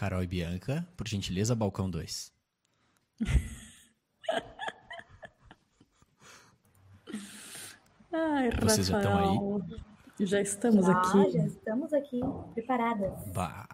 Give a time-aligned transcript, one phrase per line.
[0.00, 2.32] Carol e Bianca, por gentileza, balcão 2.
[8.10, 9.60] Ai, Vocês já estão Rafael.
[10.20, 11.30] Já estamos Ah, aqui.
[11.32, 12.20] já estamos aqui,
[12.54, 13.12] preparadas.
[13.34, 13.66] Bah.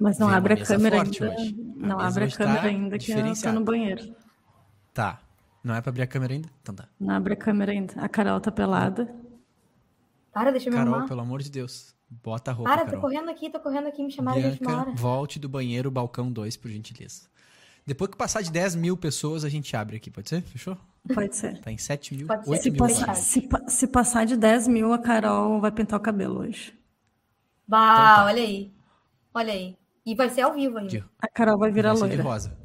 [0.00, 1.10] Mas não abre a câmera ainda.
[1.10, 1.54] hoje.
[1.82, 4.16] A Não mesa abre a tá câmera ainda, que eu tô no banheiro.
[4.94, 5.20] Tá.
[5.62, 6.48] Não é pra abrir a câmera ainda?
[6.62, 6.88] Então tá.
[6.98, 7.92] Não abre a câmera ainda.
[8.00, 9.14] A Carol tá pelada.
[10.32, 11.08] Para, deixa eu me Carol, arrumar.
[11.08, 11.94] pelo amor de Deus.
[12.22, 13.00] Bota a roupa, Para, tô Carol.
[13.02, 14.96] correndo aqui, tô correndo aqui, me chamaram de última Bianca, hora.
[14.96, 17.22] volte do banheiro, balcão 2, por gentileza.
[17.86, 20.42] Depois que passar de 10 mil pessoas, a gente abre aqui, pode ser?
[20.42, 20.76] Fechou?
[21.12, 21.60] Pode ser.
[21.60, 22.50] Tá em 7 mil, Pode ser.
[22.50, 22.78] 8 Se, mil.
[22.78, 26.72] passar, se, se passar de 10 mil, a Carol vai pintar o cabelo hoje.
[27.66, 28.24] Bah, Então tá.
[28.26, 28.72] olha aí.
[29.34, 29.76] Olha aí.
[30.06, 31.04] E vai ser ao vivo ainda.
[31.18, 32.22] A Carol vai virar vai ser de loira.
[32.22, 32.58] rosa.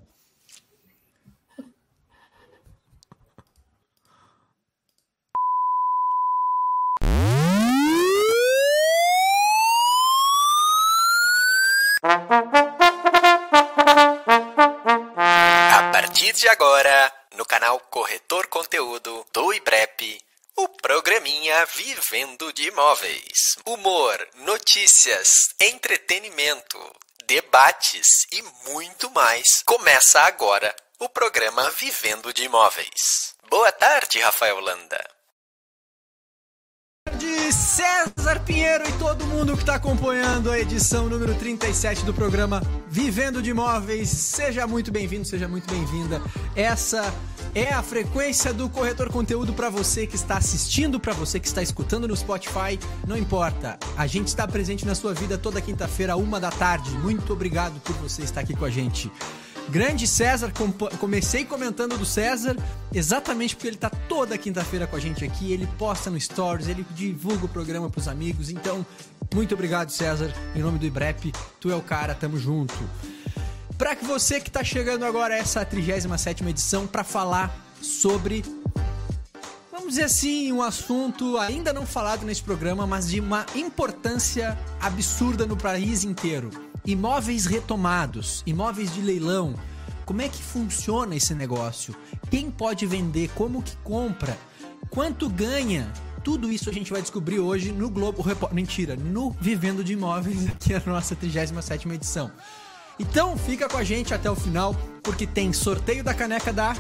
[16.40, 20.22] De agora, no canal Corretor Conteúdo do IBREP,
[20.56, 23.58] o programinha Vivendo de Imóveis.
[23.66, 26.80] Humor, notícias, entretenimento,
[27.26, 29.64] debates e muito mais.
[29.66, 33.36] Começa agora o programa Vivendo de Imóveis.
[33.50, 35.06] Boa tarde, Rafael Landa.
[37.18, 42.62] de César Pinheiro e todo mundo que está acompanhando a edição número 37 do programa
[42.90, 44.10] Vivendo de Imóveis.
[44.10, 46.20] Seja muito bem-vindo, seja muito bem-vinda.
[46.56, 47.14] Essa
[47.54, 51.62] é a frequência do corretor conteúdo para você que está assistindo, para você que está
[51.62, 52.80] escutando no Spotify.
[53.08, 56.90] Não importa, a gente está presente na sua vida toda quinta-feira, uma da tarde.
[56.98, 59.12] Muito obrigado por você estar aqui com a gente.
[59.70, 60.52] Grande César,
[61.00, 62.56] comecei comentando do César
[62.92, 66.84] exatamente porque ele tá toda quinta-feira com a gente aqui, ele posta no Stories, ele
[66.96, 68.84] divulga o programa pros amigos, então
[69.34, 72.74] muito obrigado César, em nome do IBREP, tu é o cara, tamo junto.
[73.78, 78.44] Pra que você que tá chegando agora a essa 37ª edição para falar sobre
[79.72, 85.46] vamos dizer assim, um assunto ainda não falado nesse programa, mas de uma importância absurda
[85.46, 86.69] no país inteiro.
[86.90, 89.54] Imóveis retomados, imóveis de leilão.
[90.08, 91.96] Como é que funciona esse negócio?
[92.32, 93.30] Quem pode vender?
[93.36, 94.36] Como que compra?
[94.90, 95.94] Quanto ganha?
[96.24, 98.56] Tudo isso a gente vai descobrir hoje no Globo Repórter.
[98.56, 102.32] Mentira, no Vivendo de Imóveis, aqui é a nossa 37ª edição.
[102.98, 106.76] Então fica com a gente até o final, porque tem sorteio da caneca da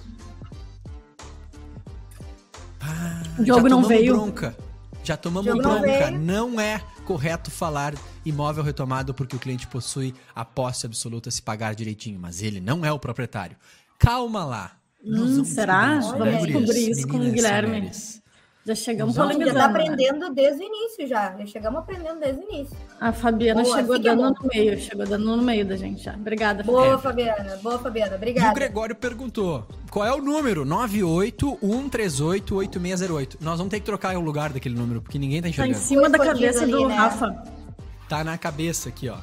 [2.81, 4.13] Ah, O Diogo já não tomamos veio.
[4.15, 4.57] bronca.
[5.03, 6.05] Já tomamos Diogo não bronca.
[6.07, 6.19] veio.
[6.19, 7.93] Não é correto falar
[8.25, 12.85] imóvel retomado porque o cliente possui a posse absoluta se pagar direitinho, mas ele não
[12.85, 13.57] é o proprietário.
[13.99, 14.71] Calma lá.
[15.03, 15.97] Hum, vamos será?
[15.97, 17.67] descobrir Vamos gurias, descobrir isso com o Guilherme.
[17.75, 18.22] mulheres.
[18.65, 19.59] Já chegamos gente já polemizando.
[19.59, 19.73] tá né?
[19.73, 21.35] aprendendo desde o início já.
[21.37, 22.77] Já chegamos aprendendo desde o início.
[22.99, 24.29] A Fabiana Boa, chegou é dando bom.
[24.41, 26.13] no meio, chegou dando no meio da gente já.
[26.13, 27.35] Obrigada, Boa, Fabiana.
[27.35, 27.57] Fabiana.
[27.61, 28.11] Boa, Fabiana.
[28.11, 28.53] E o Obrigada.
[28.53, 30.63] Gregório perguntou: qual é o número?
[30.65, 33.35] 981388608.
[33.41, 35.77] Nós vamos ter que trocar o lugar daquele número, porque ninguém tá Tá em enxergando.
[35.79, 36.95] cima da cabeça ali, do né?
[36.95, 37.43] Rafa.
[38.07, 39.17] Tá na cabeça aqui, ó.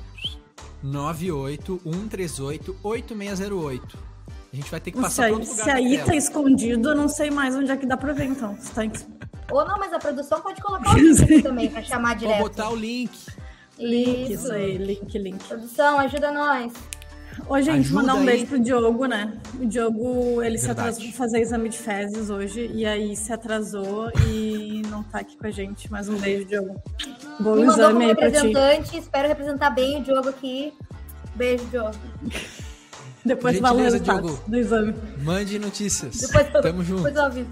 [0.85, 3.81] 981388608.
[4.53, 6.06] A gente vai ter que Se passar pra aí, outro lugar se aí tela.
[6.06, 8.56] tá escondido, eu não sei mais onde é que dá pra ver, então.
[8.59, 8.91] Se tá em...
[9.50, 12.41] Ou não, mas a produção pode colocar o link aqui também pra chamar Vou direto.
[12.43, 13.11] botar o link.
[13.79, 14.44] Link, Isso.
[14.44, 15.43] isso aí, link, link.
[15.44, 16.73] Produção, ajuda nós.
[17.49, 18.26] Ô, gente, Ajuda mandar um aí.
[18.26, 19.32] beijo pro Diogo, né?
[19.58, 20.88] O Diogo, ele se Verdade.
[20.91, 25.37] atrasou pra fazer exame de fezes hoje, e aí se atrasou e não tá aqui
[25.38, 25.91] com a gente.
[25.91, 26.82] Mas um beijo, Diogo.
[27.38, 28.37] Bom Me mandou exame como aí pra ti.
[28.37, 28.99] representante.
[28.99, 30.75] Espero representar bem o Diogo aqui.
[31.35, 31.94] Beijo, Diogo.
[33.25, 34.43] Depois fala o resultado Diogo.
[34.47, 34.94] do exame.
[35.19, 36.20] Mande notícias.
[36.20, 36.97] Depois, Tamo junto.
[37.05, 37.49] depois eu aviso.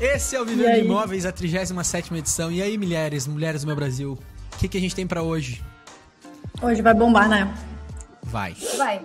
[0.00, 0.80] Esse é o Vivendo aí?
[0.80, 2.50] de Imóveis, a 37 edição.
[2.52, 4.12] E aí, mulheres, mulheres do meu Brasil,
[4.52, 5.62] o que, que a gente tem pra hoje?
[6.62, 7.52] Hoje vai bombar, né?
[8.22, 8.54] Vai.
[8.76, 9.00] Vai.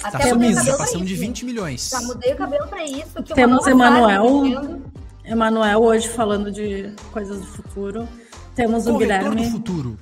[0.00, 1.22] Tá Até o cabelo tá passando de isso.
[1.22, 1.88] 20 milhões.
[1.90, 3.22] Já mudei o cabelo pra isso.
[3.24, 4.42] Que Temos Emanuel.
[4.54, 4.78] tá.
[5.24, 8.08] Emanuel hoje falando de coisas do futuro.
[8.54, 9.50] Temos o do Guilherme.
[9.50, 9.98] futuro.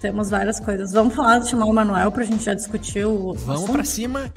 [0.00, 0.92] Temos várias coisas.
[0.92, 3.72] Vamos falar, chamar o Emanuel pra gente já discutir o Vamos assunto?
[3.72, 4.32] pra cima.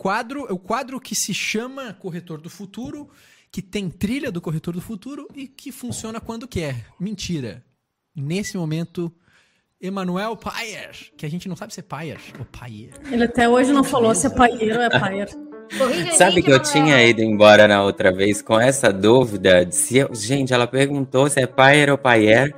[0.00, 3.10] Quadro, é o quadro que se chama Corretor do Futuro,
[3.52, 6.86] que tem trilha do Corretor do Futuro e que funciona quando quer.
[6.98, 7.62] Mentira.
[8.16, 9.12] Nesse momento,
[9.78, 12.92] Emanuel Paier, que a gente não sabe se é Paier ou Paier.
[13.12, 15.28] Ele até hoje não falou se é paieiro ou é paier.
[16.16, 20.14] Sabe que eu tinha ido embora na outra vez com essa dúvida de se eu-
[20.14, 22.54] gente, ela perguntou se é Paier ou Paier.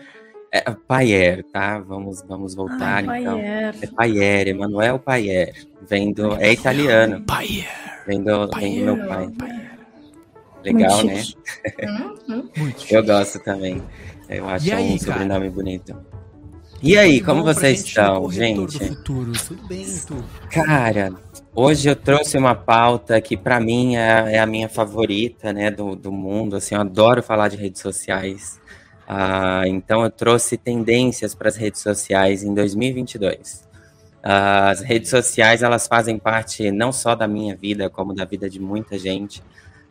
[0.53, 1.81] É Paier, tá?
[1.81, 3.37] Vamos, vamos voltar Ah, então.
[3.39, 3.75] paier.
[3.83, 5.72] É Paier, Emanuel Paier.
[5.89, 7.25] Vem do, é italiano.
[8.07, 9.33] Vem do, vem do meu pai.
[10.65, 11.23] Legal, né?
[11.83, 12.49] Hum, hum.
[12.57, 12.87] Muito.
[12.91, 13.83] Eu gosto também.
[14.29, 15.13] Eu acho E aí, um cara?
[15.13, 15.97] sobrenome bonito.
[16.83, 18.79] E aí, como vocês gente estão, gente?
[18.79, 19.33] Futuro.
[19.33, 20.25] Tudo bem, tu?
[20.51, 21.13] Cara,
[21.55, 25.95] hoje eu trouxe uma pauta que pra mim é, é a minha favorita, né, do,
[25.95, 26.57] do mundo.
[26.57, 28.61] Assim, eu adoro falar de redes sociais.
[29.07, 33.69] Ah, então eu trouxe tendências para as redes sociais em 2022.
[34.23, 38.49] Ah, as redes sociais elas fazem parte não só da minha vida, como da vida
[38.49, 39.43] de muita gente.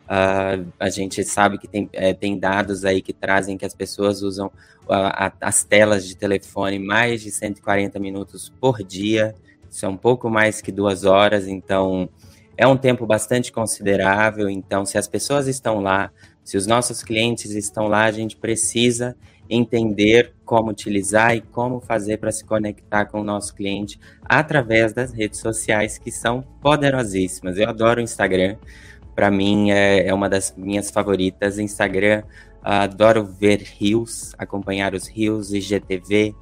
[0.08, 4.22] Ah, a gente sabe que tem, eh, tem dados aí que trazem que as pessoas
[4.22, 4.50] usam
[4.88, 9.34] a- a- as telas de telefone mais de 140 minutos por dia.
[9.70, 12.08] Isso é um pouco mais que duas horas, então
[12.56, 14.48] é um tempo bastante considerável.
[14.50, 16.10] Então, se as pessoas estão lá,
[16.44, 19.16] se os nossos clientes estão lá, a gente precisa
[19.48, 25.10] entender como utilizar e como fazer para se conectar com o nosso cliente através das
[25.10, 27.56] redes sociais, que são poderosíssimas.
[27.56, 28.56] Eu adoro o Instagram,
[29.14, 31.58] para mim é, é uma das minhas favoritas.
[31.58, 32.22] Instagram,
[32.62, 36.34] adoro ver rios, acompanhar os rios, IGTV.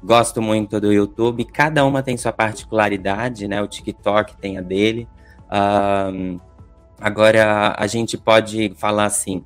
[0.00, 1.44] Gosto muito do YouTube.
[1.46, 3.60] Cada uma tem sua particularidade, né?
[3.60, 5.08] O TikTok tem a dele.
[5.50, 6.38] Ahn,
[7.00, 9.44] agora a gente pode falar assim: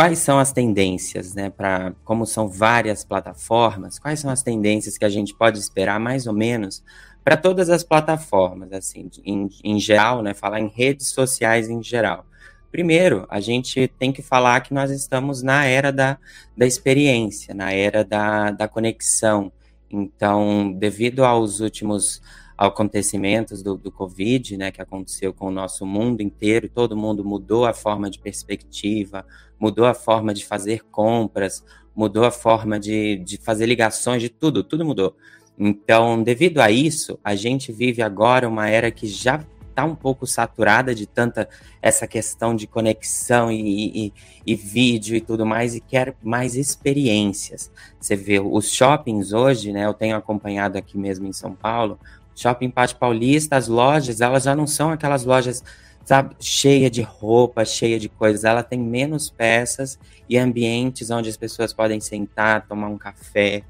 [0.00, 1.50] quais são as tendências, né?
[1.50, 6.26] Para como são várias plataformas, quais são as tendências que a gente pode esperar mais
[6.26, 6.82] ou menos
[7.22, 10.32] para todas as plataformas, assim, em, em geral, né?
[10.32, 12.24] Falar em redes sociais em geral.
[12.72, 16.16] Primeiro, a gente tem que falar que nós estamos na era da,
[16.56, 19.52] da experiência, na era da, da conexão.
[19.90, 22.22] Então, devido aos últimos
[22.68, 27.64] acontecimentos do, do Covid, né, que aconteceu com o nosso mundo inteiro, todo mundo mudou
[27.64, 29.24] a forma de perspectiva,
[29.58, 31.64] mudou a forma de fazer compras,
[31.96, 35.16] mudou a forma de, de fazer ligações, de tudo, tudo mudou.
[35.58, 40.26] Então, devido a isso, a gente vive agora uma era que já está um pouco
[40.26, 41.48] saturada de tanta
[41.80, 44.12] essa questão de conexão e, e,
[44.46, 47.70] e, vídeo e tudo mais, e quer mais experiências.
[47.98, 49.86] Você vê os shoppings hoje, né?
[49.86, 51.98] Eu tenho acompanhado aqui mesmo em São Paulo,
[52.34, 55.62] Shopping Pátio Paulista, as lojas, elas já não são aquelas lojas,
[56.04, 58.44] sabe, cheia de roupa, cheia de coisas.
[58.44, 59.98] Ela tem menos peças
[60.28, 63.62] e ambientes onde as pessoas podem sentar, tomar um café,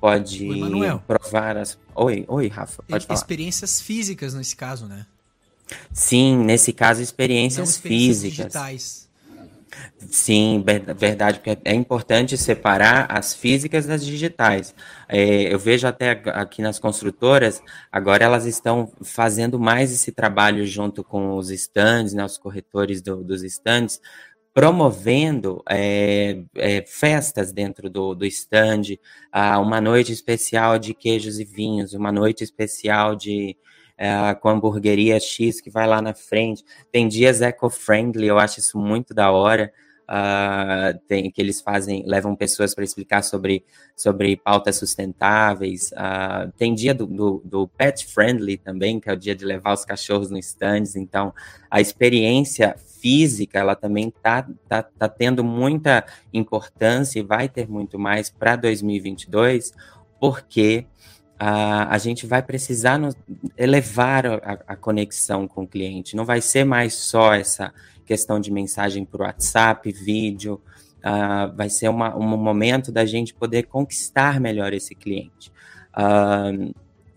[0.00, 1.78] pode Oi, provar as.
[1.94, 3.18] Oi, oi, Rafa, pode falar.
[3.18, 5.06] Experiências físicas nesse caso, né?
[5.92, 8.46] Sim, nesse caso, experiências, experiências físicas.
[8.46, 9.07] digitais.
[10.10, 14.74] Sim, ver- verdade, porque é importante separar as físicas das digitais.
[15.08, 21.02] É, eu vejo até aqui nas construtoras, agora elas estão fazendo mais esse trabalho junto
[21.02, 24.00] com os stands, né, os corretores do- dos stands,
[24.54, 28.96] promovendo é, é, festas dentro do, do stand,
[29.32, 33.56] ah, uma noite especial de queijos e vinhos, uma noite especial de
[33.98, 36.64] é, com hamburgueria X que vai lá na frente.
[36.92, 39.72] Tem dias eco-friendly, eu acho isso muito da hora.
[40.10, 43.62] ah, tem que eles fazem, levam pessoas para explicar sobre,
[43.94, 45.92] sobre pautas sustentáveis.
[45.96, 49.74] ah, tem dia do, do, do pet friendly também, que é o dia de levar
[49.74, 50.96] os cachorros nos stands.
[50.96, 51.34] Então,
[51.70, 57.98] a experiência física, ela também tá, tá, tá tendo muita importância e vai ter muito
[57.98, 59.72] mais para 2022,
[60.18, 60.86] porque
[61.38, 63.00] ah, a gente vai precisar
[63.56, 66.16] elevar a, a conexão com o cliente.
[66.16, 67.72] Não vai ser mais só essa
[68.04, 70.60] questão de mensagem por WhatsApp, vídeo.
[71.02, 75.52] ah, vai ser uma, um momento da gente poder conquistar melhor esse cliente.
[75.92, 76.50] Ah,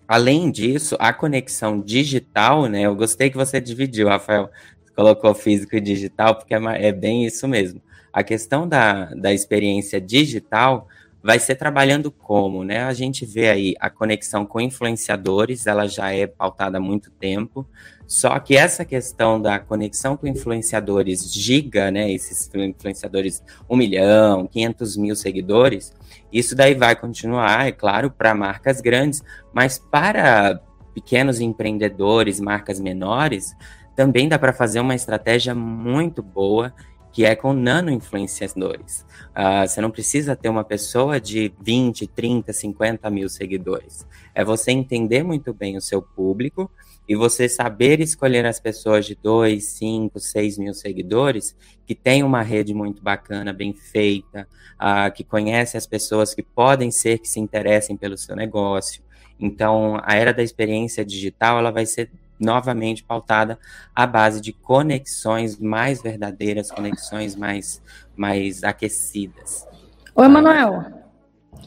[0.07, 2.81] além disso, a conexão digital, né?
[2.81, 4.51] Eu gostei que você dividiu, Rafael.
[4.95, 7.81] Colocou físico e digital, porque é, é bem isso mesmo.
[8.13, 10.87] A questão da, da experiência digital
[11.23, 12.83] vai ser trabalhando como, né?
[12.83, 17.65] A gente vê aí a conexão com influenciadores, ela já é pautada há muito tempo,
[18.07, 22.11] só que essa questão da conexão com influenciadores giga, né?
[22.11, 25.93] Esses influenciadores, um milhão, 500 mil seguidores,
[26.31, 29.23] isso daí vai continuar, é claro, para marcas grandes,
[29.53, 30.59] mas para
[30.93, 33.55] pequenos empreendedores, marcas menores,
[33.95, 36.73] também dá para fazer uma estratégia muito boa
[37.11, 39.05] que é com nano-influenciadores.
[39.31, 44.05] Uh, você não precisa ter uma pessoa de 20, 30, 50 mil seguidores.
[44.33, 46.71] É você entender muito bem o seu público
[47.07, 52.41] e você saber escolher as pessoas de 2, 5, 6 mil seguidores que tem uma
[52.41, 54.47] rede muito bacana, bem feita,
[54.79, 59.03] uh, que conhece as pessoas que podem ser que se interessem pelo seu negócio.
[59.39, 62.09] Então, a era da experiência digital ela vai ser
[62.41, 63.59] novamente pautada
[63.95, 67.81] à base de conexões mais verdadeiras, conexões mais,
[68.15, 69.67] mais aquecidas.
[70.15, 70.83] Oi, Manuel.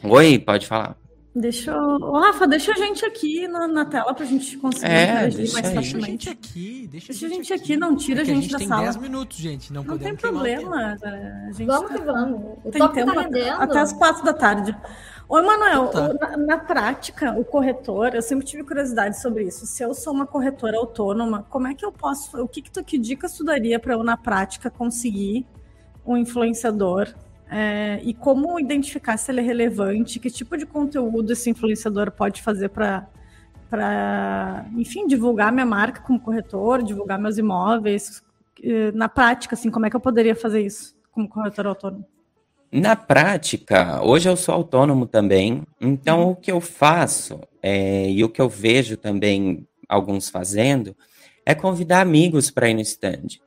[0.03, 0.97] Oi, pode falar.
[1.35, 2.11] Deixa eu...
[2.13, 5.83] Rafa, deixa a gente aqui na, na tela para a gente conseguir é, mais facilmente.
[5.83, 7.63] Deixa a gente aqui, deixa, deixa a gente aqui.
[7.63, 8.83] aqui, não tira é a gente, a gente da sala.
[8.83, 10.95] 10 minutos, gente, não, não tem problema.
[11.03, 12.03] A gente vamos que tá...
[12.05, 12.41] vamos.
[12.63, 14.77] O tem tempo tá até, até as quatro da tarde.
[15.27, 16.29] Oi, Manuel, então tá.
[16.29, 19.65] na, na, prática, o corretor, eu sempre tive curiosidade sobre isso.
[19.65, 22.83] Se eu sou uma corretora autônoma, como é que eu posso, o que, que, tu,
[22.83, 25.47] que dicas tu daria para eu, na prática, conseguir
[26.05, 27.11] um influenciador?
[27.49, 30.19] É, e como identificar se ele é relevante?
[30.19, 33.07] Que tipo de conteúdo esse influenciador pode fazer para,
[34.75, 38.23] enfim, divulgar minha marca como corretor, divulgar meus imóveis?
[38.93, 42.05] Na prática, assim, como é que eu poderia fazer isso como corretor autônomo?
[42.71, 46.29] Na prática, hoje eu sou autônomo também, então uhum.
[46.31, 50.95] o que eu faço é, e o que eu vejo também alguns fazendo
[51.45, 53.39] é convidar amigos para ir no stand.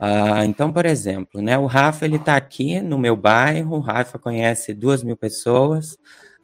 [0.00, 4.18] Uh, então, por exemplo, né, o Rafa ele está aqui no meu bairro, o Rafa
[4.18, 5.92] conhece duas mil pessoas.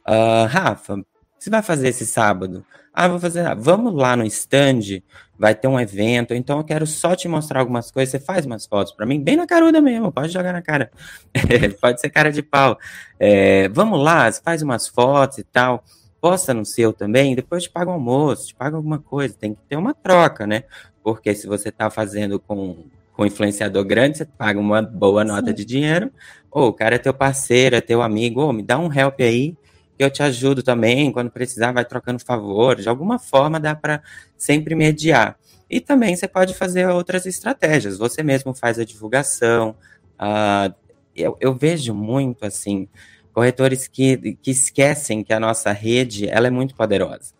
[0.07, 1.03] Uh, Rafa,
[1.41, 2.63] você vai fazer esse sábado?
[2.93, 3.43] Ah, vou fazer.
[3.43, 5.01] Ah, vamos lá no stand,
[5.39, 8.11] vai ter um evento, então eu quero só te mostrar algumas coisas.
[8.11, 10.91] Você faz umas fotos para mim, bem na caruda mesmo, pode jogar na cara.
[11.81, 12.77] pode ser cara de pau.
[13.19, 15.83] É, vamos lá, faz umas fotos e tal.
[16.21, 19.33] Posta no seu também, depois te paga um almoço, te paga alguma coisa.
[19.33, 20.65] Tem que ter uma troca, né?
[21.03, 25.55] Porque se você está fazendo com, com influenciador grande, você paga uma boa nota Sim.
[25.55, 26.11] de dinheiro.
[26.51, 29.57] Ou o cara é teu parceiro, é teu amigo, ou me dá um help aí
[30.03, 32.75] eu te ajudo também, quando precisar, vai trocando favor.
[32.75, 34.01] De alguma forma dá para
[34.37, 35.37] sempre mediar.
[35.69, 37.97] E também você pode fazer outras estratégias.
[37.97, 39.75] Você mesmo faz a divulgação.
[40.19, 40.73] Uh,
[41.15, 42.87] eu, eu, vejo muito assim
[43.33, 47.33] corretores que, que esquecem que a nossa rede ela é muito poderosa.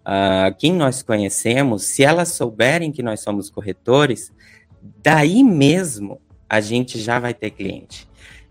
[0.00, 4.32] Uh, quem nós conhecemos, se elas souberem que nós somos corretores,
[5.02, 8.07] daí mesmo a gente já vai ter cliente.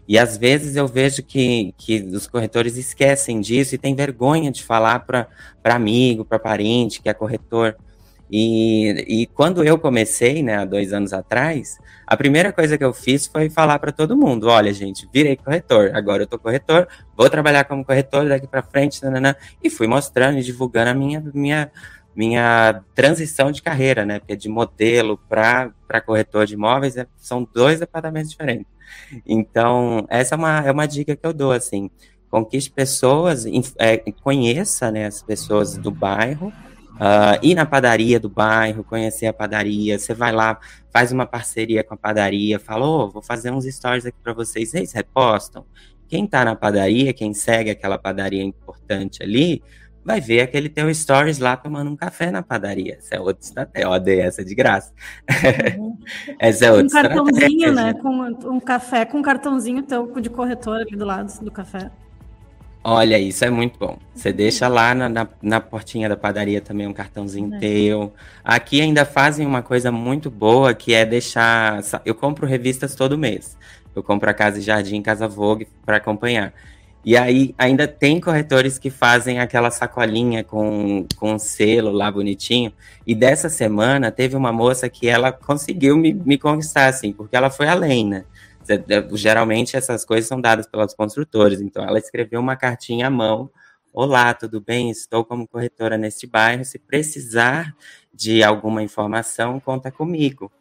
[0.07, 4.63] E às vezes eu vejo que, que os corretores esquecem disso e têm vergonha de
[4.63, 5.27] falar para
[5.65, 7.75] amigo, para parente que é corretor.
[8.31, 12.93] E, e quando eu comecei, né, há dois anos atrás, a primeira coisa que eu
[12.93, 17.29] fiz foi falar para todo mundo: olha, gente, virei corretor, agora eu tô corretor, vou
[17.29, 21.71] trabalhar como corretor daqui para frente, nanana, e fui mostrando e divulgando a minha, minha,
[22.17, 27.79] minha transição de carreira, né, porque de modelo para corretor de imóveis é, são dois
[27.79, 28.65] departamentos diferentes.
[29.23, 31.91] Então, essa é uma, é uma dica que eu dou, assim,
[32.27, 33.45] conquiste pessoas,
[33.77, 36.47] é, conheça né, as pessoas do bairro,
[36.95, 40.59] uh, ir na padaria do bairro, conhecer a padaria, você vai lá,
[40.91, 44.73] faz uma parceria com a padaria, fala, oh, vou fazer uns stories aqui para vocês,
[44.73, 45.63] eles repostam.
[46.07, 49.61] Quem está na padaria, quem segue aquela padaria importante ali,
[50.07, 52.95] vai ver aquele teu stories lá tomando um café na padaria.
[52.97, 53.89] Essa é outra estratégia.
[53.89, 54.93] Odeio essa de graça.
[55.77, 55.97] Uhum.
[56.39, 57.93] essa é outra um cartãozinho, né?
[57.93, 58.09] Com
[58.49, 61.91] um café com um cartãozinho teu de corretor ali do lado do café.
[62.81, 63.97] Olha, isso é muito bom.
[64.15, 67.59] Você deixa lá na, na, na portinha da padaria também um cartãozinho é.
[67.59, 68.13] teu.
[68.45, 71.81] Aqui ainda fazem uma coisa muito boa que é deixar.
[72.05, 73.57] Eu compro revistas todo mês.
[73.93, 76.53] Eu compro a Casa e Jardim, Casa Vogue para acompanhar.
[77.07, 82.73] E aí ainda tem corretores que fazem aquela sacolinha com, com um selo lá bonitinho.
[83.05, 87.49] E dessa semana teve uma moça que ela conseguiu me, me conquistar, assim, porque ela
[87.49, 88.25] foi além, né?
[89.13, 91.61] Geralmente essas coisas são dadas pelos construtores.
[91.61, 93.49] Então ela escreveu uma cartinha à mão.
[93.93, 94.89] Olá, tudo bem?
[94.89, 96.65] Estou como corretora neste bairro.
[96.65, 97.73] Se precisar
[98.13, 100.51] de alguma informação, conta comigo.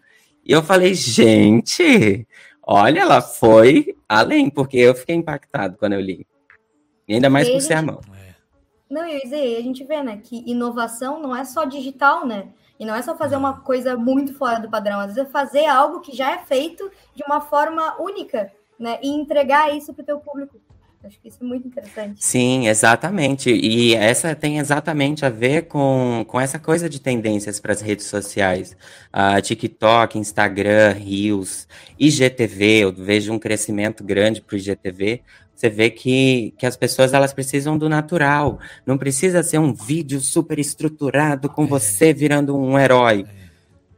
[0.44, 2.24] E eu falei, gente,
[2.62, 6.24] olha, ela foi além, porque eu fiquei impactado quando eu li.
[7.08, 8.00] E ainda mais por ser a mão.
[8.88, 12.48] Não, eu ia dizer, a gente vê, né, que inovação não é só digital, né?
[12.78, 15.66] E não é só fazer uma coisa muito fora do padrão, às vezes é fazer
[15.66, 18.98] algo que já é feito de uma forma única, né?
[19.02, 20.60] E entregar isso para o teu público.
[21.06, 22.24] Acho que isso é muito interessante.
[22.24, 23.48] Sim, exatamente.
[23.50, 28.06] E essa tem exatamente a ver com, com essa coisa de tendências para as redes
[28.06, 28.76] sociais.
[29.14, 35.22] Uh, TikTok, Instagram, Reels, IGTV, eu vejo um crescimento grande para o IGTV.
[35.56, 38.60] Você vê que, que as pessoas elas precisam do natural.
[38.84, 41.66] Não precisa ser um vídeo super estruturado com é.
[41.66, 43.24] você virando um herói.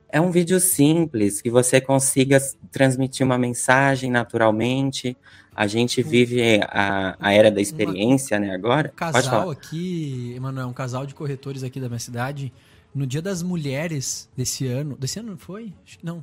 [0.08, 0.18] É.
[0.18, 2.38] é um vídeo simples, que você consiga
[2.70, 5.16] transmitir uma mensagem naturalmente,
[5.52, 8.92] a gente vive a, a era da experiência, Uma, né, agora.
[8.94, 12.52] Um casal aqui, Emanuel, um casal de corretores aqui da minha cidade,
[12.94, 15.74] no Dia das Mulheres desse ano, desse ano foi?
[16.00, 16.22] Não,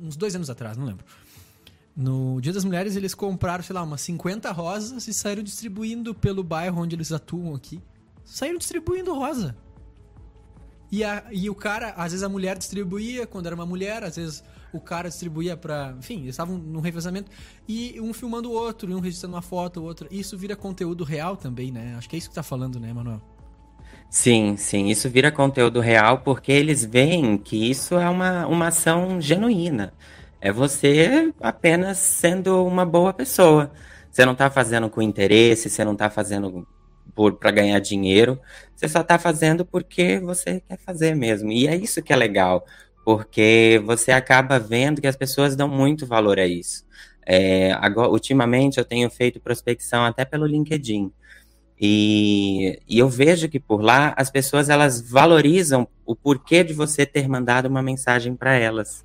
[0.00, 1.04] uns dois anos atrás, não lembro.
[1.94, 6.42] No Dia das Mulheres, eles compraram, sei lá, umas 50 rosas e saíram distribuindo pelo
[6.42, 7.80] bairro onde eles atuam aqui.
[8.24, 9.56] Saíram distribuindo rosa.
[10.90, 14.16] E, a, e o cara, às vezes a mulher distribuía quando era uma mulher, às
[14.16, 17.30] vezes o cara distribuía para, enfim, eles estavam num revezamento
[17.68, 20.06] e um filmando o outro, e um registrando uma foto, o outro.
[20.10, 21.94] Isso vira conteúdo real também, né?
[21.96, 23.20] Acho que é isso que tá falando, né, Manuel?
[24.10, 29.18] Sim, sim, isso vira conteúdo real porque eles veem que isso é uma, uma ação
[29.18, 29.94] genuína.
[30.44, 33.70] É você apenas sendo uma boa pessoa.
[34.10, 36.66] Você não está fazendo com interesse, você não está fazendo
[37.38, 38.40] para ganhar dinheiro,
[38.74, 41.52] você só está fazendo porque você quer fazer mesmo.
[41.52, 42.66] E é isso que é legal
[43.04, 46.84] porque você acaba vendo que as pessoas dão muito valor a isso.
[47.24, 51.12] É, agora, ultimamente eu tenho feito prospecção até pelo LinkedIn.
[51.80, 57.06] E, e, eu vejo que por lá as pessoas elas valorizam o porquê de você
[57.06, 59.04] ter mandado uma mensagem para elas.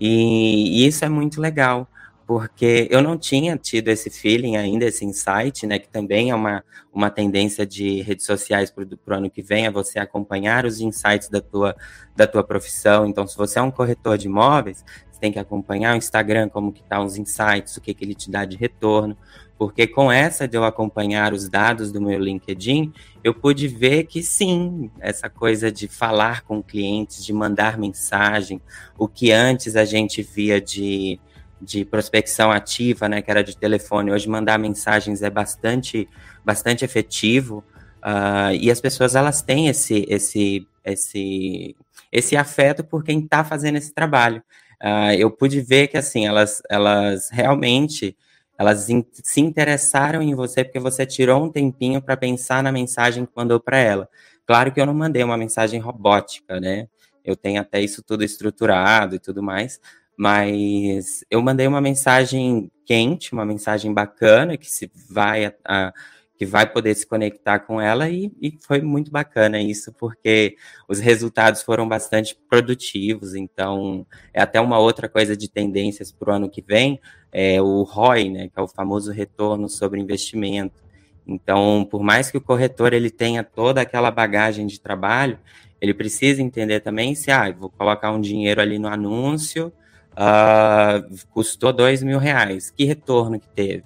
[0.00, 1.86] E, e, isso é muito legal
[2.30, 6.64] porque eu não tinha tido esse feeling ainda, esse insight, né, que também é uma,
[6.92, 11.28] uma tendência de redes sociais para o ano que vem, é você acompanhar os insights
[11.28, 11.74] da tua,
[12.14, 13.04] da tua profissão.
[13.04, 16.72] Então, se você é um corretor de imóveis, você tem que acompanhar o Instagram, como
[16.72, 19.18] que tá os insights, o que, que ele te dá de retorno,
[19.60, 24.22] porque com essa de eu acompanhar os dados do meu LinkedIn, eu pude ver que
[24.22, 28.58] sim, essa coisa de falar com clientes, de mandar mensagem,
[28.96, 31.20] o que antes a gente via de
[31.60, 36.08] de prospecção ativa, né, que era de telefone, hoje mandar mensagens é bastante,
[36.42, 37.62] bastante efetivo.
[37.98, 41.76] Uh, e as pessoas elas têm esse, esse, esse,
[42.10, 44.42] esse afeto por quem está fazendo esse trabalho.
[44.82, 48.16] Uh, eu pude ver que assim elas, elas realmente
[48.60, 48.86] elas
[49.22, 53.58] se interessaram em você porque você tirou um tempinho para pensar na mensagem que mandou
[53.58, 54.06] para ela.
[54.46, 56.86] Claro que eu não mandei uma mensagem robótica, né?
[57.24, 59.80] Eu tenho até isso tudo estruturado e tudo mais,
[60.14, 65.94] mas eu mandei uma mensagem quente, uma mensagem bacana que se vai a, a,
[66.40, 70.56] que vai poder se conectar com ela e, e, foi muito bacana isso porque
[70.88, 73.34] os resultados foram bastante produtivos.
[73.34, 76.98] Então é até uma outra coisa de tendências para o ano que vem
[77.30, 80.82] é o ROI, né, que é o famoso retorno sobre investimento.
[81.26, 85.38] Então, por mais que o corretor ele tenha toda aquela bagagem de trabalho,
[85.78, 89.70] ele precisa entender também se, ah, vou colocar um dinheiro ali no anúncio,
[90.12, 92.70] uh, custou dois mil reais.
[92.70, 93.84] Que retorno que teve?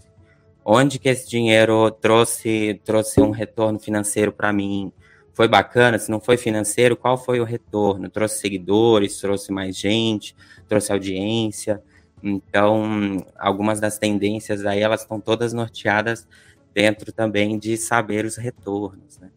[0.64, 4.90] Onde que esse dinheiro trouxe, trouxe um retorno financeiro para mim?
[5.34, 5.98] Foi bacana?
[5.98, 8.08] Se não foi financeiro, qual foi o retorno?
[8.08, 10.34] Trouxe seguidores, trouxe mais gente,
[10.66, 11.82] trouxe audiência.
[12.22, 16.26] Então, algumas das tendências aí, elas estão todas norteadas
[16.72, 19.30] dentro também de saber os retornos, né?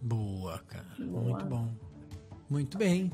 [0.00, 0.86] Boa, cara.
[0.98, 1.22] Boa.
[1.22, 1.68] Muito bom.
[2.48, 3.10] Muito bem.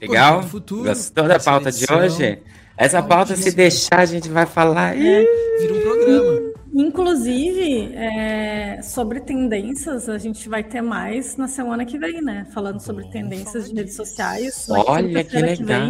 [0.00, 0.42] Legal?
[0.44, 2.42] Futuro, Gostou da pauta de hoje?
[2.76, 4.96] Essa pauta, se deixar, a gente vai falar.
[4.96, 5.24] É,
[5.60, 6.52] vira um programa.
[6.74, 12.46] Inclusive, é, sobre tendências, a gente vai ter mais na semana que vem, né?
[12.54, 14.66] Falando sobre tendências de redes sociais.
[14.70, 15.86] Olha que legal.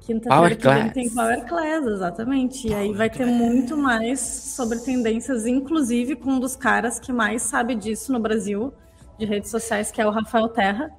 [0.00, 2.68] Quinta-feira que vem tem Power Class, exatamente.
[2.68, 7.42] E aí vai ter muito mais sobre tendências, inclusive com um dos caras que mais
[7.42, 8.72] sabe disso no Brasil,
[9.18, 10.90] de redes sociais, que é o Rafael Terra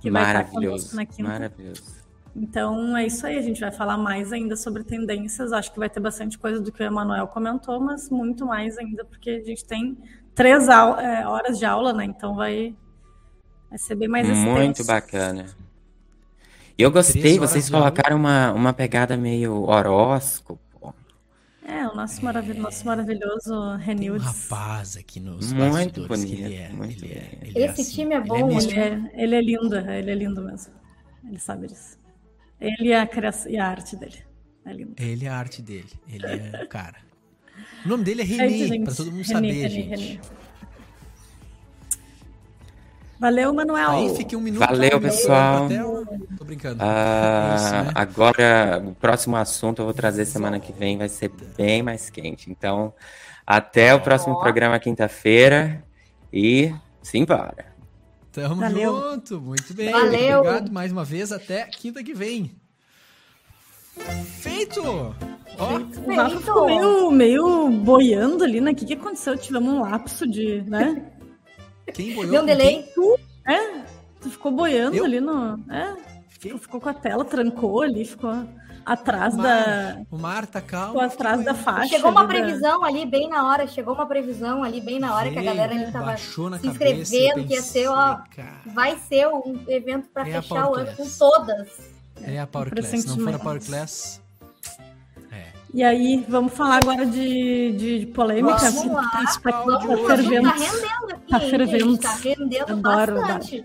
[0.00, 1.28] que vai estar conosco na quinta.
[1.28, 1.97] Maravilhoso.
[2.40, 5.52] Então é isso aí, a gente vai falar mais ainda sobre tendências.
[5.52, 9.04] Acho que vai ter bastante coisa do que o Emanuel comentou, mas muito mais ainda,
[9.04, 9.98] porque a gente tem
[10.34, 12.04] três é, horas de aula, né?
[12.04, 12.74] Então vai,
[13.68, 14.50] vai ser bem mais extenso.
[14.50, 15.46] Muito bacana.
[16.78, 20.94] Eu gostei, vocês colocaram uma, uma pegada meio horóscopo.
[21.66, 24.26] É, o nosso, marav nosso maravilhoso Renildes.
[24.26, 26.32] Um rapaz aqui nos Muito bonito.
[26.32, 29.00] Ele é, muito ele é, ele é Esse assim, time é bom, ele é, ele
[29.12, 30.72] é, ele é lindo, ele é lindo mesmo.
[31.28, 31.97] Ele sabe disso.
[32.60, 34.18] Ele é a, criação, e a arte dele.
[34.64, 34.94] É lindo.
[34.98, 35.90] Ele é a arte dele.
[36.08, 36.96] Ele é o cara.
[37.84, 39.88] O nome dele é Renê, pra todo mundo René, saber, René, gente.
[39.88, 40.20] René.
[43.18, 43.90] Valeu, Manuel.
[43.90, 44.60] Aí fique um minuto.
[44.60, 45.68] Valeu, pessoal.
[46.36, 46.80] Tô brincando.
[46.80, 47.92] Ah, é isso, né?
[47.94, 52.48] Agora, o próximo assunto eu vou trazer semana que vem vai ser bem mais quente.
[52.50, 52.94] Então,
[53.44, 54.40] Até o próximo oh.
[54.40, 55.82] programa quinta-feira
[56.32, 57.66] e simbora.
[58.32, 59.12] Tamo Valeu.
[59.12, 59.90] junto, muito bem.
[59.90, 60.40] Valeu.
[60.40, 62.50] Obrigado mais uma vez, até quinta que vem.
[64.40, 64.80] Feito!
[65.58, 68.70] Ó, o Rafa ficou meio, meio boiando ali, né?
[68.70, 69.36] O que, que aconteceu?
[69.36, 71.10] Tivemos um lapso de, né?
[71.92, 72.30] Quem boiou?
[72.30, 72.84] Deu um delay.
[72.94, 73.80] Tu, é,
[74.20, 75.04] tu ficou boiando Eu?
[75.04, 75.58] ali no...
[75.70, 75.96] É,
[76.28, 78.30] ficou, ficou com a tela, trancou ali, ficou
[78.92, 80.00] atrás o mar, da.
[80.10, 80.92] O mar tá calmo.
[80.92, 81.88] Ficou atrás da faixa.
[81.88, 82.86] Chegou uma previsão da...
[82.86, 85.92] ali bem na hora, chegou uma previsão ali bem na hora que a galera ali
[85.92, 88.18] tava se inscrevendo, que ia ser, ó.
[88.66, 91.68] Vai ser um evento para é fechar o ano com todas.
[92.22, 92.86] É a Power Class.
[92.88, 94.20] Se não for a Power Class.
[95.30, 95.52] É.
[95.72, 98.70] E aí, vamos falar agora de, de, de polêmica.
[98.70, 99.02] Vamos lá.
[99.42, 100.48] Tá, tá fervendo.
[100.48, 101.30] Tá rendendo aqui.
[101.30, 101.98] Tá fervendo.
[101.98, 103.64] Tá rendendo Adoro, bastante.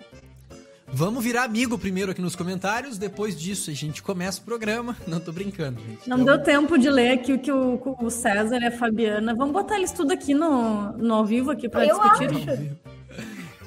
[0.95, 4.95] Vamos virar amigo primeiro aqui nos comentários, depois disso a gente começa o programa.
[5.07, 6.07] Não tô brincando, gente.
[6.07, 6.37] Não então...
[6.37, 9.33] deu tempo de ler aqui o que o, o, César e a Fabiana.
[9.33, 12.25] Vamos botar eles tudo aqui no, no ao vivo aqui para discutir.
[12.25, 12.93] Acho.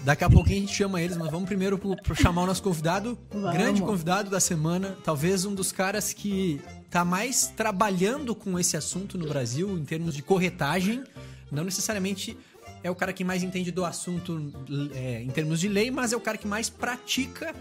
[0.04, 2.62] Daqui a pouquinho a gente chama eles, mas vamos primeiro pro, pro chamar o nosso
[2.62, 3.52] convidado, vamos.
[3.52, 9.18] grande convidado da semana, talvez um dos caras que tá mais trabalhando com esse assunto
[9.18, 11.02] no Brasil em termos de corretagem,
[11.50, 12.38] não necessariamente
[12.82, 14.52] é o cara que mais entende do assunto
[14.94, 17.54] é, em termos de lei, mas é o cara que mais pratica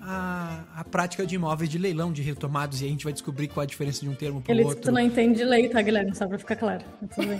[0.00, 3.62] a, a prática de imóveis de leilão, de retomados, e a gente vai descobrir qual
[3.62, 4.80] a diferença de um termo para o outro.
[4.80, 6.14] Tu não entende de lei, tá, Guilherme?
[6.14, 6.84] Só para ficar claro.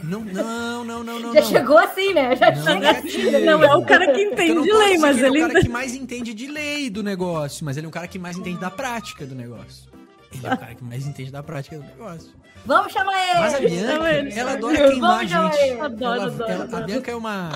[0.04, 1.34] Não, não, não, não, não.
[1.34, 1.48] Já não.
[1.48, 2.36] chegou assim, né?
[2.36, 3.44] Já não, chega é assim.
[3.46, 5.26] Não é o cara que entende de lei, mas ele...
[5.26, 7.92] Ele é o cara que mais entende de lei do negócio, mas ele é o
[7.92, 9.90] cara que mais entende da prática do negócio.
[10.32, 12.30] Ele é o cara que mais entende da prática do negócio.
[12.64, 13.40] Vamos chamar ele!
[13.40, 15.34] Mas a Bianca, ela adora queimar a gente.
[15.80, 16.82] Adoro, ela, adoro, ela, adoro.
[16.82, 17.52] A Bianca é uma,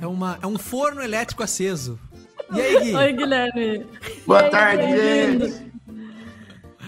[0.00, 0.38] é uma.
[0.42, 1.98] É um forno elétrico aceso.
[2.52, 2.96] E aí, Gui?
[2.96, 3.86] Oi, Guilherme.
[4.26, 5.70] Boa tarde, gente.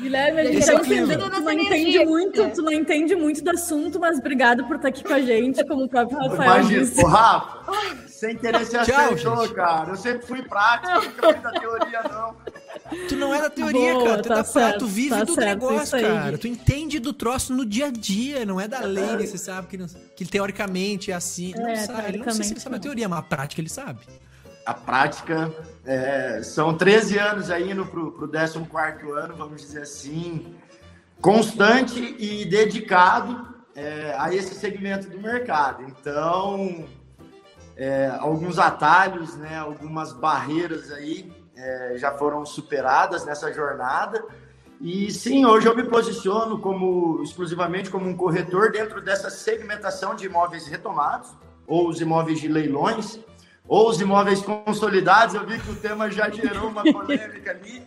[0.03, 4.01] Guilherme, a gente é não, tu não entende muito, tu não entende muito do assunto,
[4.01, 7.05] mas obrigado por estar aqui com a gente, como o próprio Rafael Imagina, disse.
[7.05, 9.91] Rafa, sem querer se acertou, cara.
[9.91, 12.37] Eu sempre fui prático, nunca fui da teoria, não.
[13.09, 14.23] Tu não é da teoria, Boa, cara.
[14.23, 16.39] Tu, é tá é da certo, tu vive tá do certo, negócio, cara.
[16.39, 19.27] Tu entende do troço no dia a dia, não é da lei, né?
[19.27, 21.53] Você sabe que, não, que teoricamente é assim.
[21.57, 22.09] É, não sabe.
[22.09, 24.01] Ele não sei se ele sabe a teoria, mas a prática ele sabe.
[24.65, 25.53] A prática
[25.85, 28.59] é, são 13 anos aí indo pro, pro 14
[29.11, 30.55] ano, vamos dizer assim,
[31.21, 35.83] constante e dedicado é, a esse segmento do mercado.
[35.83, 36.87] Então,
[37.77, 44.25] é, alguns atalhos, né, algumas barreiras aí é, já foram superadas nessa jornada.
[44.81, 50.27] E sim, hoje eu me posiciono como exclusivamente como um corretor dentro dessa segmentação de
[50.27, 51.31] imóveis retomados,
[51.67, 53.21] ou os imóveis de leilões,
[53.69, 55.35] ou os imóveis consolidados.
[55.35, 57.83] Eu vi que o tema já gerou uma polêmica ali.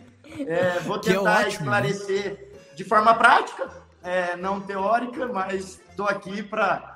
[0.46, 3.70] É, vou é tentar é esclarecer de forma prática,
[4.02, 6.94] é, não teórica, mas estou aqui para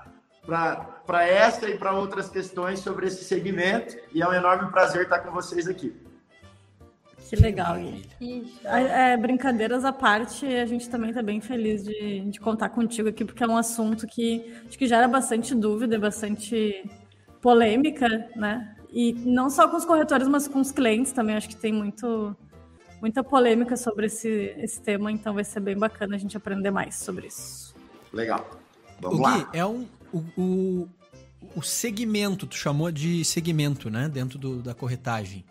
[1.07, 3.97] para essa e para outras questões sobre esse segmento.
[4.13, 5.95] E é um enorme prazer estar com vocês aqui.
[7.31, 8.53] Que legal, Gui.
[8.65, 13.25] É, brincadeiras à parte, a gente também está bem feliz de, de contar contigo aqui,
[13.25, 16.85] porque é um assunto que acho que gera bastante dúvida, bastante
[17.41, 18.75] polêmica, né?
[18.93, 21.37] E não só com os corretores, mas com os clientes também.
[21.37, 22.37] Acho que tem muito,
[23.01, 26.97] muita polêmica sobre esse, esse tema, então vai ser bem bacana a gente aprender mais
[26.97, 27.77] sobre isso.
[28.13, 28.45] Legal.
[29.01, 29.39] Vamos o lá.
[29.39, 30.89] Gui, é um, o, o,
[31.55, 34.09] o segmento, tu chamou de segmento, né?
[34.09, 35.45] Dentro do, da corretagem.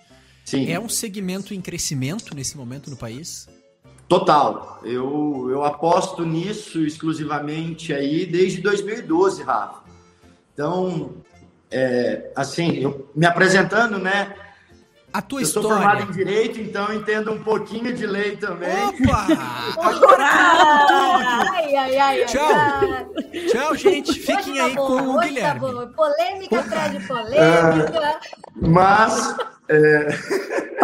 [0.50, 0.68] Sim.
[0.68, 3.48] É um segmento em crescimento nesse momento no país?
[4.08, 4.80] Total.
[4.84, 9.84] Eu, eu aposto nisso exclusivamente aí desde 2012, Rafa.
[10.52, 11.18] Então,
[11.70, 14.36] é, assim, eu, me apresentando, né?
[15.12, 15.70] A tua eu história.
[15.70, 18.70] sou formado em Direito, então entendo um pouquinho de lei também.
[18.70, 19.28] Opa!
[19.82, 22.50] Agora ai, ai, ai, Tchau!
[23.52, 24.14] Tchau, gente.
[24.14, 25.60] Fiquem tá aí bom, com o tá Guilherme.
[25.60, 25.88] Tá.
[25.88, 27.40] Polêmica atrás de polêmica.
[27.40, 28.20] É,
[28.56, 29.36] mas...
[29.68, 30.08] É...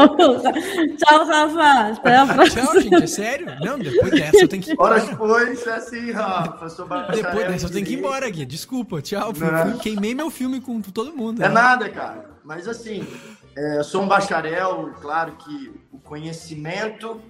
[0.97, 1.93] Tchau, Rafa.
[1.93, 2.65] Até a próxima.
[2.65, 3.03] Tchau, gente.
[3.03, 3.47] É sério?
[3.61, 4.95] Não, depois dessa eu tenho que ir embora.
[4.95, 6.69] Horas depois, é assim, Rafa.
[6.69, 8.45] Sou depois dessa eu tenho que ir embora, Gui.
[8.45, 9.01] Desculpa.
[9.01, 9.33] Tchau.
[9.81, 11.43] Queimei meu filme com todo mundo.
[11.43, 11.53] É né?
[11.53, 12.25] nada, cara.
[12.43, 13.07] Mas assim...
[13.55, 17.21] É, sou um bacharel, claro que o conhecimento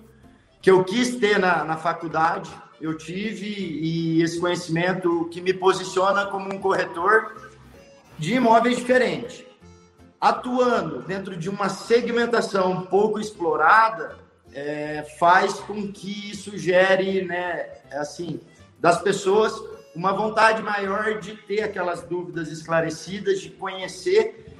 [0.60, 2.50] que eu quis ter na, na faculdade,
[2.82, 7.52] eu tive, e esse conhecimento que me posiciona como um corretor
[8.18, 9.46] de imóveis diferentes.
[10.20, 14.18] Atuando dentro de uma segmentação pouco explorada,
[14.52, 18.40] é, faz com que isso gere, né, assim,
[18.80, 19.54] das pessoas
[19.96, 24.55] uma vontade maior de ter aquelas dúvidas esclarecidas, de conhecer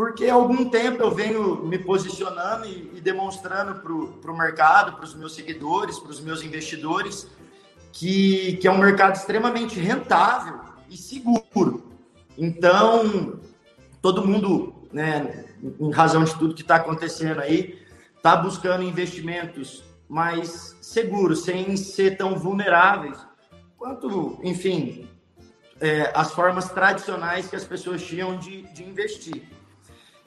[0.00, 5.04] porque há algum tempo eu venho me posicionando e, e demonstrando para o mercado, para
[5.04, 7.28] os meus seguidores, para os meus investidores,
[7.92, 10.58] que, que é um mercado extremamente rentável
[10.88, 11.92] e seguro.
[12.38, 13.40] Então,
[14.00, 15.44] todo mundo, né,
[15.78, 17.78] em razão de tudo que está acontecendo aí,
[18.16, 23.18] está buscando investimentos mais seguros, sem ser tão vulneráveis
[23.76, 25.06] quanto, enfim,
[25.78, 29.59] é, as formas tradicionais que as pessoas tinham de, de investir.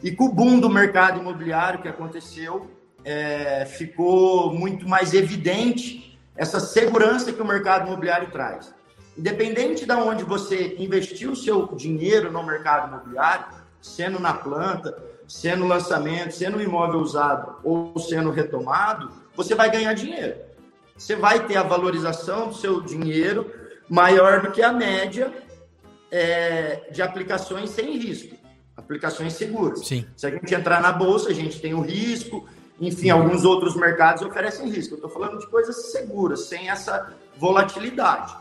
[0.04, 2.70] E com o boom do mercado imobiliário que aconteceu,
[3.06, 8.74] é, ficou muito mais evidente essa segurança que o mercado imobiliário traz.
[9.18, 13.46] Independente de onde você investiu o seu dinheiro no mercado imobiliário,
[13.82, 20.36] sendo na planta, sendo lançamento, sendo imóvel usado ou sendo retomado, você vai ganhar dinheiro.
[20.98, 23.50] Você vai ter a valorização do seu dinheiro
[23.90, 25.32] maior do que a média
[26.12, 28.36] é, de aplicações sem risco,
[28.76, 29.88] aplicações seguras.
[29.88, 30.06] Sim.
[30.16, 32.48] Se a gente entrar na bolsa, a gente tem o risco,
[32.80, 34.94] enfim, alguns outros mercados oferecem risco.
[34.94, 38.36] Eu estou falando de coisas seguras, sem essa volatilidade.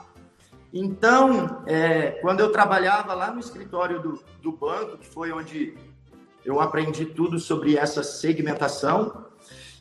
[0.72, 5.74] Então, é, quando eu trabalhava lá no escritório do, do banco, que foi onde
[6.44, 9.26] eu aprendi tudo sobre essa segmentação,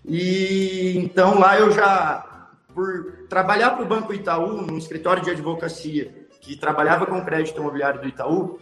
[0.03, 6.27] e então lá eu já, por trabalhar para o Banco Itaú, no escritório de advocacia,
[6.41, 8.59] que trabalhava com crédito imobiliário do Itaú,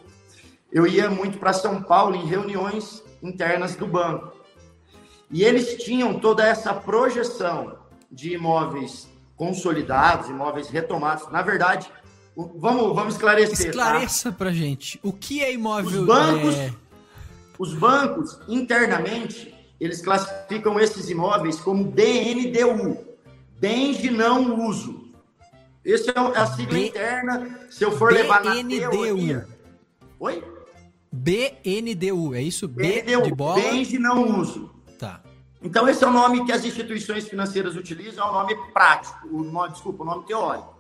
[0.72, 4.34] eu ia muito para São Paulo em reuniões internas do banco.
[5.32, 7.78] E eles tinham toda essa projeção
[8.12, 11.30] de imóveis consolidados, imóveis retomados.
[11.32, 11.90] Na verdade,
[12.36, 13.58] vamos, vamos esclarecer.
[13.58, 13.70] Tá?
[13.70, 14.38] Esclareça tá?
[14.38, 15.00] para gente.
[15.04, 16.02] O que é imóvel?
[16.02, 16.74] Os bancos, é...
[17.58, 22.98] os bancos internamente, eles classificam esses imóveis como BNDU,
[23.60, 25.10] bens de não uso.
[25.86, 26.88] Esse é a sigla B...
[26.88, 27.60] interna.
[27.70, 28.22] Se eu for BNDU.
[28.22, 29.48] levar na teoria...
[30.20, 30.44] Oi?
[31.12, 32.68] BNDU, é isso?
[32.68, 33.62] B BNDU, de bola?
[33.62, 34.70] Bens de não uso.
[34.98, 35.22] Tá.
[35.62, 39.44] Então, esse é o nome que as instituições financeiras utilizam, é o nome prático, o
[39.44, 40.78] nome, desculpa, o nome teórico.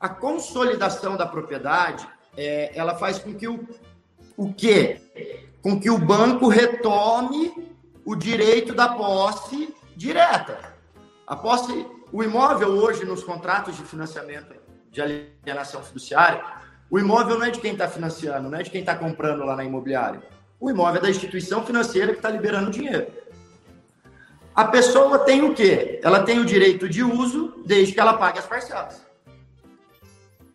[0.00, 3.68] A consolidação da propriedade, é, ela faz com que o,
[4.36, 5.00] o quê?
[5.60, 7.52] Com que o banco retome
[8.04, 10.76] o direito da posse direta.
[11.26, 14.54] A posse, o imóvel hoje nos contratos de financiamento
[14.90, 16.42] de alienação fiduciária,
[16.90, 19.54] o imóvel não é de quem está financiando, não é de quem está comprando lá
[19.56, 20.22] na imobiliária
[20.60, 23.06] o imóvel é da instituição financeira que está liberando dinheiro.
[24.54, 26.00] A pessoa tem o quê?
[26.02, 29.06] Ela tem o direito de uso desde que ela pague as parcelas.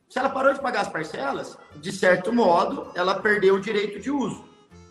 [0.10, 4.12] Se ela parou de pagar as parcelas, de certo modo, ela perdeu o direito de
[4.12, 4.44] uso.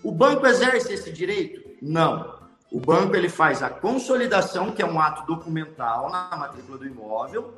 [0.02, 1.62] O banco exerce esse direito?
[1.80, 2.40] Não.
[2.72, 7.52] O banco ele faz a consolidação, que é um ato documental na matrícula do imóvel,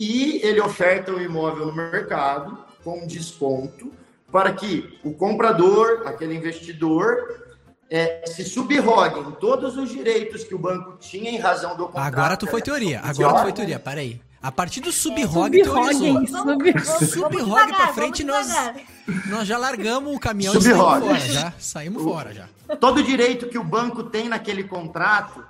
[0.00, 3.92] e ele oferta o imóvel no mercado com desconto
[4.32, 7.56] para que o comprador, aquele investidor,
[7.90, 12.06] é, se subrogue em todos os direitos que o banco tinha em razão do contrato.
[12.06, 14.20] Agora tu foi teoria, agora tu foi teoria, peraí.
[14.40, 18.46] A partir do sub-rog, é, sub Sub-rog pra frente, nós,
[19.26, 21.52] nós já largamos o caminhão e saímos fora, já.
[21.58, 22.76] Saímos o, fora, já.
[22.76, 25.44] Todo direito que o banco tem naquele contrato,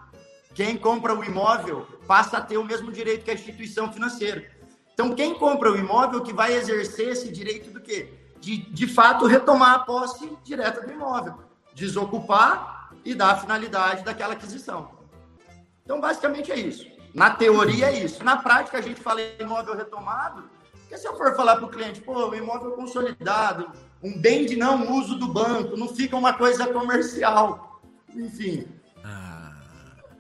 [0.54, 4.57] quem compra o imóvel passa a ter o mesmo direito que a instituição financeira.
[4.98, 8.18] Então, quem compra o imóvel que vai exercer esse direito do quê?
[8.40, 11.34] de, de fato, retomar a posse direta do imóvel,
[11.74, 14.90] desocupar e dar a finalidade daquela aquisição.
[15.84, 16.86] Então, basicamente é isso.
[17.14, 18.22] Na teoria é isso.
[18.22, 21.70] Na prática, a gente fala em imóvel retomado, porque se eu for falar para o
[21.70, 23.70] cliente, pô, o imóvel consolidado,
[24.02, 27.80] um bem de não uso do banco, não fica uma coisa comercial.
[28.14, 28.66] Enfim.
[29.04, 29.52] Ah.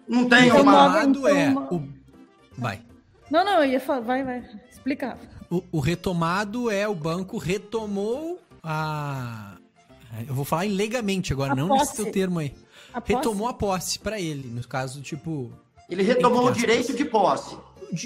[0.06, 1.02] Não tem uma...
[1.28, 1.82] é o...
[2.56, 2.82] Vai.
[3.30, 4.42] Não, não, eu ia falar, vai, vai,
[4.88, 5.18] explicar.
[5.50, 9.56] O, o, retomado é o banco retomou a.
[10.26, 11.80] Eu vou falar ilegamente agora, a não posse.
[11.80, 12.54] nesse teu termo aí.
[12.92, 13.50] A retomou posse?
[13.50, 15.52] a posse para ele, no caso, tipo.
[15.88, 17.56] Ele retomou o direito de posse.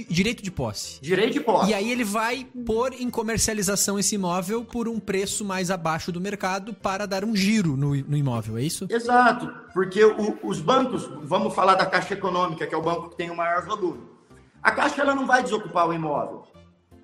[0.08, 1.00] direito de posse.
[1.00, 1.70] Direito de posse.
[1.70, 6.20] E aí ele vai pôr em comercialização esse imóvel por um preço mais abaixo do
[6.20, 8.86] mercado para dar um giro no, no imóvel, é isso?
[8.88, 13.16] Exato, porque o, os bancos, vamos falar da Caixa Econômica, que é o banco que
[13.16, 14.02] tem o maior volume.
[14.62, 16.51] A Caixa ela não vai desocupar o imóvel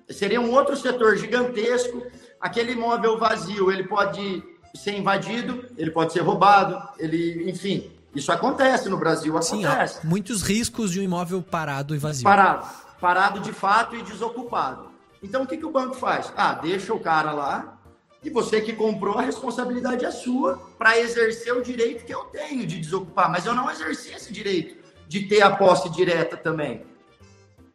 [0.09, 2.03] seria um outro setor gigantesco.
[2.39, 4.43] Aquele imóvel vazio, ele pode
[4.75, 10.01] ser invadido, ele pode ser roubado, ele, enfim, isso acontece no Brasil, acontece.
[10.01, 12.23] Sim, muitos riscos de um imóvel parado e vazio.
[12.23, 12.67] Parado,
[12.99, 14.89] parado de fato e desocupado.
[15.21, 16.31] Então o que, que o banco faz?
[16.35, 17.79] Ah, deixa o cara lá
[18.23, 22.67] e você que comprou, a responsabilidade é sua para exercer o direito que eu tenho
[22.67, 24.75] de desocupar, mas eu não exerci esse direito
[25.07, 26.83] de ter a posse direta também.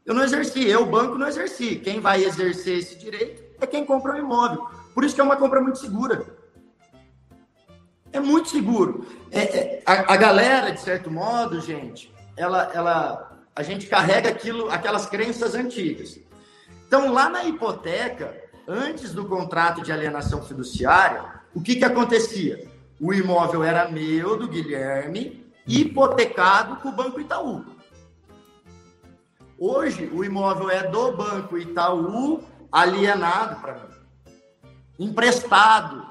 [0.05, 1.77] Eu não exerci, eu, banco, não exerci.
[1.77, 4.69] Quem vai exercer esse direito é quem compra o um imóvel.
[4.95, 6.25] Por isso que é uma compra muito segura.
[8.12, 9.07] É muito seguro.
[9.31, 14.71] É, é, a, a, galera, de certo modo, gente, ela, ela, a gente carrega aquilo,
[14.71, 16.21] aquelas crenças antigas.
[16.87, 18.37] Então, lá na hipoteca,
[18.69, 22.69] antes do contrato de alienação fiduciária, o que, que acontecia?
[23.01, 27.64] O imóvel era meu, do Guilherme, hipotecado com o Banco Itaú.
[29.59, 33.95] Hoje, o imóvel é do Banco Itaú, alienado para mim,
[34.99, 36.05] emprestado.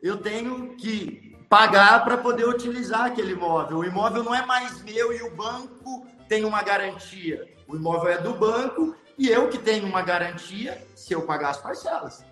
[0.00, 3.78] Eu tenho que pagar para poder utilizar aquele imóvel.
[3.78, 7.46] O imóvel não é mais meu e o banco tem uma garantia.
[7.66, 11.58] O imóvel é do banco e eu que tenho uma garantia se eu pagar as
[11.58, 12.24] parcelas.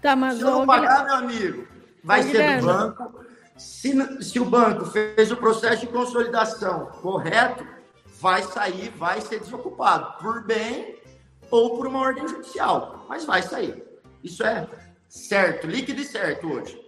[0.00, 1.66] Tá, mas se eu não pagar, meu amigo,
[2.02, 3.24] vai ser do banco.
[3.56, 7.64] Se, se o banco fez o processo de consolidação correto,
[8.24, 10.96] vai sair, vai ser desocupado por bem
[11.50, 13.84] ou por uma ordem judicial, mas vai sair.
[14.22, 14.66] Isso é
[15.10, 16.82] certo, líquido e certo hoje.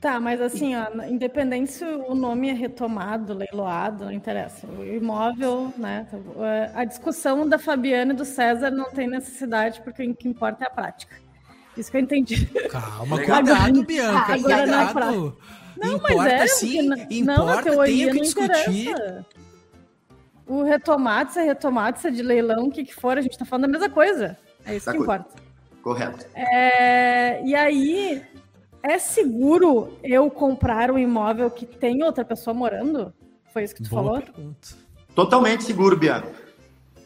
[0.00, 4.66] Tá, mas assim, ó, independente se o nome é retomado, leiloado, não interessa.
[4.66, 6.04] O imóvel, né?
[6.38, 10.64] É, a discussão da Fabiana e do César não tem necessidade, porque o que importa
[10.64, 11.14] é a prática.
[11.76, 12.44] Isso que eu entendi.
[12.68, 14.34] Calma, cuidado, Bianca.
[14.34, 15.38] Agora cuidado.
[15.76, 18.88] Não, importa mas é, sim, importa, não, tenho que discutir.
[18.90, 19.43] Interessa.
[20.46, 23.32] O retomado, se é retomado, se é de leilão, o que, que for, a gente
[23.32, 24.36] está falando a mesma coisa.
[24.66, 25.30] É isso tá que importa.
[25.82, 26.26] Correto.
[26.34, 28.22] É, e aí,
[28.82, 33.12] é seguro eu comprar um imóvel que tem outra pessoa morando?
[33.52, 34.20] Foi isso que tu Boa falou?
[34.20, 34.68] Pergunta.
[35.14, 36.44] Totalmente seguro, Bianca.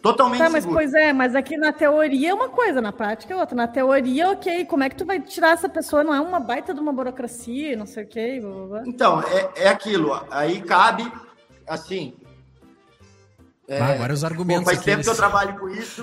[0.03, 0.81] Totalmente tá, mas seguro.
[0.81, 3.57] pois é, mas aqui na teoria é uma coisa, na prática é outra.
[3.57, 6.05] Na teoria, ok, como é que tu vai tirar essa pessoa?
[6.05, 8.38] Não é uma baita de uma burocracia, não sei o quê.
[8.40, 8.83] Blá, blá, blá.
[8.87, 10.20] Então, é, é aquilo.
[10.31, 11.11] Aí cabe,
[11.66, 12.14] assim,
[13.69, 14.65] é, ah, agora os argumentos.
[14.65, 16.03] Bom, faz tempo que eu trabalho com isso.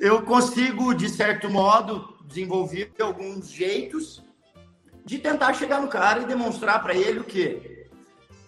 [0.00, 4.22] Eu consigo, de certo modo, desenvolver alguns jeitos
[5.04, 7.88] de tentar chegar no cara e demonstrar para ele o quê?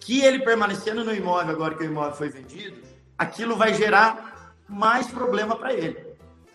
[0.01, 2.77] Que ele permanecendo no imóvel agora que o imóvel foi vendido,
[3.17, 5.97] aquilo vai gerar mais problema para ele.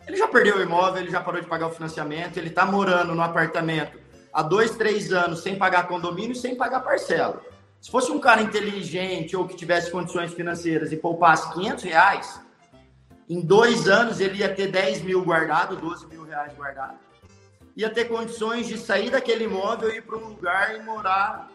[0.07, 3.15] Ele já perdeu o imóvel, ele já parou de pagar o financiamento, ele está morando
[3.15, 3.99] no apartamento
[4.33, 7.43] há dois, três anos sem pagar condomínio, sem pagar parcela.
[7.87, 12.41] Se fosse um cara inteligente ou que tivesse condições financeiras e poupasse 500 reais,
[13.31, 16.99] em dois anos ele ia ter 10 mil guardado, 12 mil reais guardado.
[17.77, 21.49] Ia ter condições de sair daquele imóvel e ir para um lugar e morar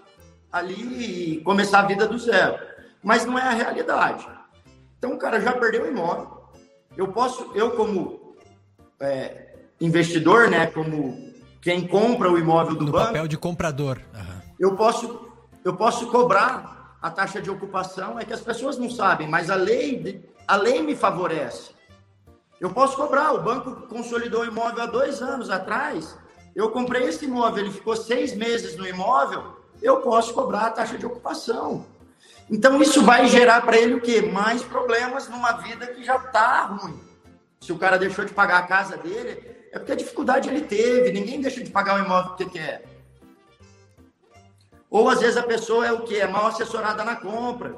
[0.50, 2.58] ali e começar a vida do zero.
[3.04, 4.26] Mas não é a realidade.
[4.98, 6.46] Então o cara já perdeu o imóvel.
[6.96, 8.38] Eu posso, eu como
[9.02, 11.14] é, investidor, né, como
[11.62, 14.00] quem compra o imóvel do no banco, papel de comprador.
[14.14, 14.42] Uhum.
[14.58, 15.21] Eu posso
[15.64, 19.56] eu posso cobrar a taxa de ocupação, é que as pessoas não sabem, mas a
[19.56, 21.72] lei, a lei me favorece.
[22.60, 26.16] Eu posso cobrar, o banco consolidou o imóvel há dois anos atrás,
[26.56, 30.98] eu comprei esse imóvel, ele ficou seis meses no imóvel, eu posso cobrar a taxa
[30.98, 31.86] de ocupação.
[32.50, 34.22] Então, isso vai gerar para ele o quê?
[34.22, 37.00] Mais problemas numa vida que já está ruim.
[37.62, 41.12] Se o cara deixou de pagar a casa dele, é porque a dificuldade ele teve,
[41.12, 42.84] ninguém deixa de pagar o imóvel que quer.
[44.92, 46.18] Ou às vezes a pessoa é o que?
[46.18, 47.74] É mal assessorada na compra.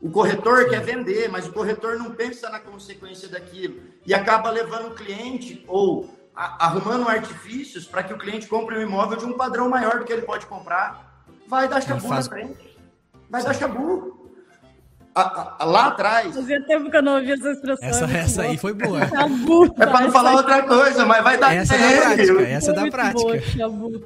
[0.00, 4.88] O corretor quer vender, mas o corretor não pensa na consequência daquilo e acaba levando
[4.88, 9.68] o cliente ou arrumando artifícios para que o cliente compre um imóvel de um padrão
[9.68, 11.22] maior do que ele pode comprar.
[11.46, 12.28] Vai dar chabu faz...
[12.28, 12.78] na frente.
[13.28, 14.32] Vai dar chabu.
[15.60, 16.34] lá atrás.
[16.34, 17.88] Fazia tempo que eu não ouvi essa expressão.
[17.88, 19.04] Essa, essa aí foi boa.
[19.08, 22.42] Chabu, é para não falar outra coisa, mas vai dar Essa é da prática.
[22.42, 23.68] Essa é da prática.
[23.68, 24.00] Boa,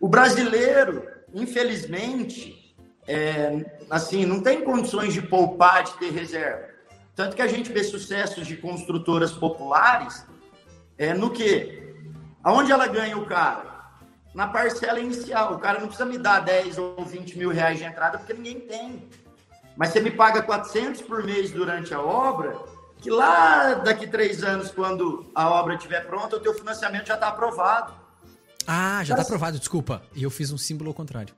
[0.00, 6.68] o brasileiro infelizmente, é, assim, não tem condições de poupar, de ter reserva.
[7.14, 10.24] Tanto que a gente vê sucessos de construtoras populares
[10.96, 11.82] é, no que?
[12.42, 13.70] Aonde ela ganha o cara?
[14.34, 15.54] Na parcela inicial.
[15.54, 18.60] O cara não precisa me dar 10 ou 20 mil reais de entrada, porque ninguém
[18.60, 19.08] tem.
[19.76, 22.56] Mas você me paga 400 por mês durante a obra,
[22.98, 27.28] que lá daqui três anos, quando a obra estiver pronta, o teu financiamento já está
[27.28, 28.01] aprovado.
[28.66, 30.02] Ah, já tá aprovado, desculpa.
[30.14, 31.34] E eu fiz um símbolo ao contrário.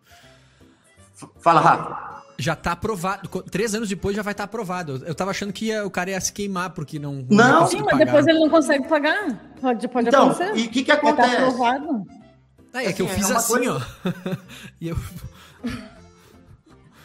[1.40, 1.96] Fala rápido.
[2.38, 3.28] Já tá aprovado.
[3.42, 5.02] Três anos depois já vai estar tá aprovado.
[5.06, 7.26] Eu tava achando que ia, o cara ia se queimar porque não.
[7.30, 8.04] Não, não sim, mas pagar.
[8.04, 9.54] depois ele não consegue pagar.
[9.60, 10.56] Pode, pode então, acontecer.
[10.56, 11.36] E o que, que tá acontece?
[11.36, 12.06] Tá aprovado.
[12.72, 13.72] Ah, é assim, que eu assim, fiz é assim, coisa...
[13.72, 14.30] ó.
[14.80, 14.96] e eu...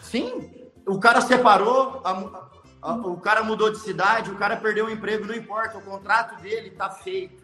[0.01, 0.49] Sim,
[0.87, 5.27] o cara separou, a, a, o cara mudou de cidade, o cara perdeu o emprego,
[5.27, 7.38] não importa, o contrato dele tá feito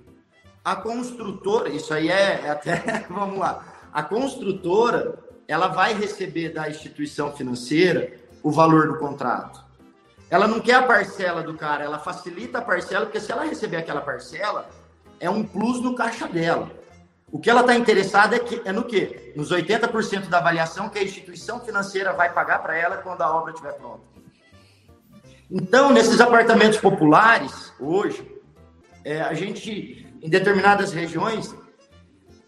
[0.66, 3.64] a construtora, isso aí é, é até, vamos lá,
[3.94, 9.64] a construtora, ela vai receber da instituição financeira o valor do contrato.
[10.28, 13.78] Ela não quer a parcela do cara, ela facilita a parcela, porque se ela receber
[13.78, 14.68] aquela parcela,
[15.20, 16.72] é um plus no caixa dela.
[17.32, 19.34] O que ela está interessada é, que, é no quê?
[19.36, 23.52] Nos 80% da avaliação que a instituição financeira vai pagar para ela quando a obra
[23.52, 24.02] estiver pronta.
[25.50, 28.34] Então, nesses apartamentos populares, hoje,
[29.06, 31.54] É, a gente, em determinadas regiões,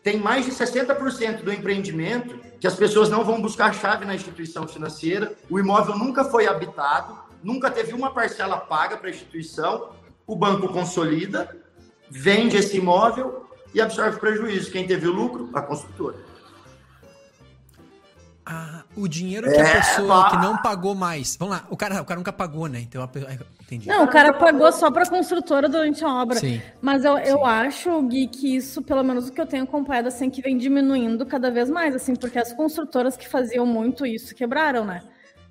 [0.01, 4.67] tem mais de 60% do empreendimento que as pessoas não vão buscar chave na instituição
[4.67, 9.91] financeira, o imóvel nunca foi habitado, nunca teve uma parcela paga para a instituição,
[10.25, 11.55] o banco consolida,
[12.09, 14.71] vende esse imóvel e absorve prejuízo.
[14.71, 15.51] Quem teve o lucro?
[15.53, 16.17] A construtora.
[18.49, 21.35] Ah, o dinheiro que é, a pessoa que não pagou mais.
[21.35, 22.79] Vamos lá, o cara, o cara nunca pagou, né?
[22.79, 23.03] Então,
[23.61, 23.89] entendi.
[23.89, 26.39] Não, o cara pagou só para a construtora durante a obra.
[26.39, 26.61] Sim.
[26.81, 30.29] Mas eu, eu acho, Gui, que isso, pelo menos o que eu tenho acompanhado, assim,
[30.29, 34.85] que vem diminuindo cada vez mais, assim, porque as construtoras que faziam muito isso quebraram,
[34.85, 35.01] né?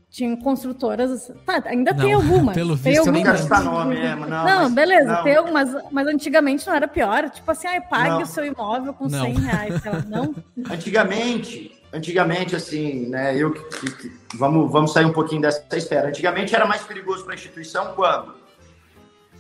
[0.08, 1.30] Tinha construtoras.
[1.44, 2.54] Tá, ainda não, tem algumas.
[2.54, 3.50] Pelo tem visto, algumas.
[3.50, 5.22] nem nome, é, não, não mas, beleza, não.
[5.22, 7.28] tem algumas, mas antigamente não era pior.
[7.28, 8.22] Tipo assim, ah, pague não.
[8.22, 9.22] o seu imóvel com não.
[9.22, 9.84] 100 reais.
[9.84, 10.34] Lá, não?
[10.72, 13.36] Antigamente, antigamente, assim, né?
[13.36, 16.08] Eu que, que, vamos, vamos sair um pouquinho dessa esfera.
[16.08, 18.34] Antigamente era mais perigoso para a instituição quando?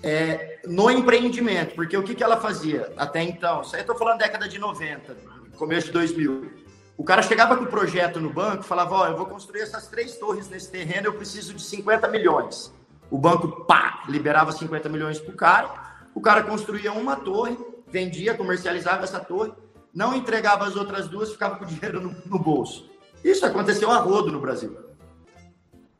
[0.02, 3.62] É, no empreendimento, porque o que, que ela fazia até então?
[3.62, 5.16] Isso aí eu estou falando década de 90,
[5.56, 6.66] começo de 2000
[6.98, 10.16] o cara chegava com o projeto no banco falava: Ó, eu vou construir essas três
[10.16, 12.72] torres nesse terreno, eu preciso de 50 milhões.
[13.10, 15.86] O banco, pá, liberava 50 milhões para o cara.
[16.14, 19.52] O cara construía uma torre, vendia, comercializava essa torre,
[19.96, 22.86] não entregava as outras duas, ficava com o dinheiro no, no bolso.
[23.24, 24.76] Isso aconteceu a rodo no Brasil.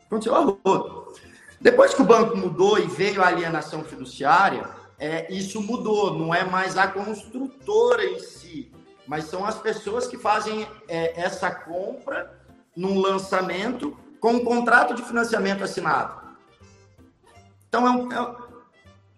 [0.05, 1.15] Aconteceu a rodo.
[1.59, 4.69] Depois que o banco mudou e veio a alienação fiduciária,
[4.99, 6.13] é, isso mudou.
[6.13, 8.71] Não é mais a construtora em si,
[9.07, 12.39] mas são as pessoas que fazem é, essa compra
[12.77, 16.21] num lançamento com um contrato de financiamento assinado.
[17.67, 18.37] Então é, um, é,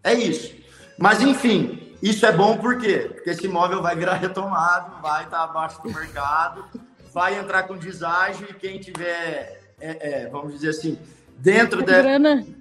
[0.04, 0.54] é, isso.
[0.96, 3.10] Mas enfim, isso é bom por quê?
[3.12, 6.64] Porque esse imóvel vai virar retomado, vai estar abaixo do mercado,
[7.12, 10.98] vai entrar com deságio e quem tiver, é, é, vamos dizer assim,
[11.38, 11.92] dentro de,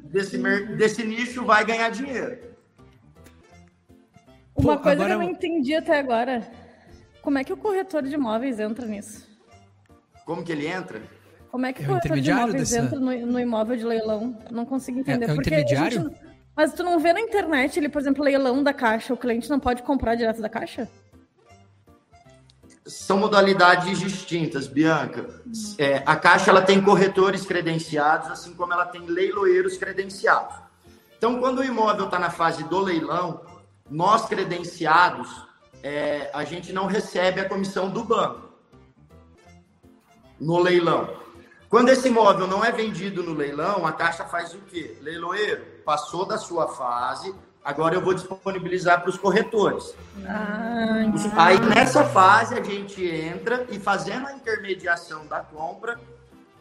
[0.06, 0.38] desse,
[0.76, 2.40] desse nicho vai ganhar dinheiro.
[4.56, 6.42] Uma Pô, coisa que eu não entendi até agora.
[7.22, 9.28] Como é que o corretor de imóveis entra nisso?
[10.26, 11.02] Como que ele entra?
[11.52, 12.86] Como é que é o corretor de imóveis dessa...
[12.86, 14.38] entra no, no, imóvel de leilão?
[14.50, 15.26] Não consigo entender.
[15.26, 16.04] É, é o intermediário?
[16.04, 16.27] Gente...
[16.58, 19.60] Mas tu não vê na internet, ele, por exemplo, leilão da caixa, o cliente não
[19.60, 20.90] pode comprar direto da caixa?
[22.84, 25.42] São modalidades distintas, Bianca.
[25.78, 30.56] É, a Caixa ela tem corretores credenciados, assim como ela tem leiloeiros credenciados.
[31.18, 33.42] Então, quando o imóvel está na fase do leilão,
[33.90, 35.30] nós credenciados
[35.84, 38.50] é, a gente não recebe a comissão do banco
[40.40, 41.14] no leilão.
[41.70, 44.98] Quando esse imóvel não é vendido no leilão, a Caixa faz o quê?
[45.02, 47.34] Leiloeiro, passou da sua fase,
[47.64, 49.96] agora eu vou disponibilizar para os corretores.
[50.28, 51.06] Ah,
[51.38, 55.98] Aí nessa fase a gente entra e fazendo a intermediação da compra,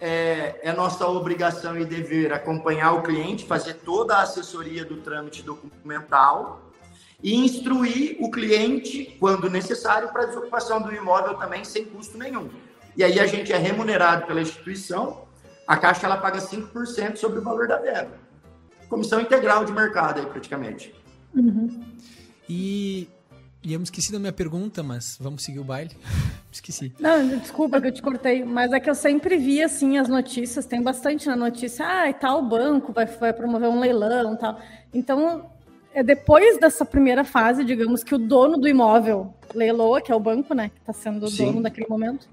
[0.00, 5.42] é, é, nossa obrigação e dever acompanhar o cliente, fazer toda a assessoria do trâmite
[5.42, 6.62] documental
[7.20, 12.48] e instruir o cliente, quando necessário, para a desocupação do imóvel também sem custo nenhum.
[12.96, 15.26] E aí a gente é remunerado pela instituição,
[15.66, 18.25] a Caixa ela paga 5% sobre o valor da venda.
[18.88, 20.94] Comissão integral de mercado aí, praticamente.
[21.34, 21.82] Uhum.
[22.48, 23.08] E,
[23.62, 25.90] e eu me esqueci da minha pergunta, mas vamos seguir o baile.
[26.52, 26.92] esqueci.
[26.98, 30.66] Não, desculpa que eu te cortei, mas é que eu sempre vi, assim, as notícias,
[30.66, 34.60] tem bastante na notícia, ah, e tal banco vai, vai promover um leilão tal.
[34.94, 35.50] Então,
[35.92, 40.20] é depois dessa primeira fase, digamos que o dono do imóvel leiloa, que é o
[40.20, 42.28] banco, né, que está sendo o dono daquele momento.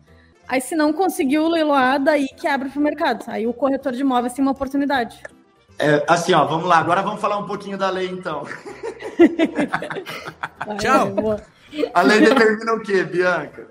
[0.47, 3.23] Aí, se não conseguiu leiloar, daí que abre para o mercado.
[3.27, 5.23] Aí o corretor de imóveis tem uma oportunidade.
[5.77, 6.77] É, assim, ó, vamos lá.
[6.77, 8.43] Agora vamos falar um pouquinho da lei, então.
[10.79, 11.13] Tchau.
[11.93, 13.67] A lei determina o quê, Bianca?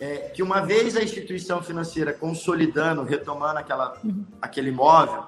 [0.00, 4.24] É, que uma vez a instituição financeira consolidando, retomando aquela, uhum.
[4.40, 5.24] aquele imóvel,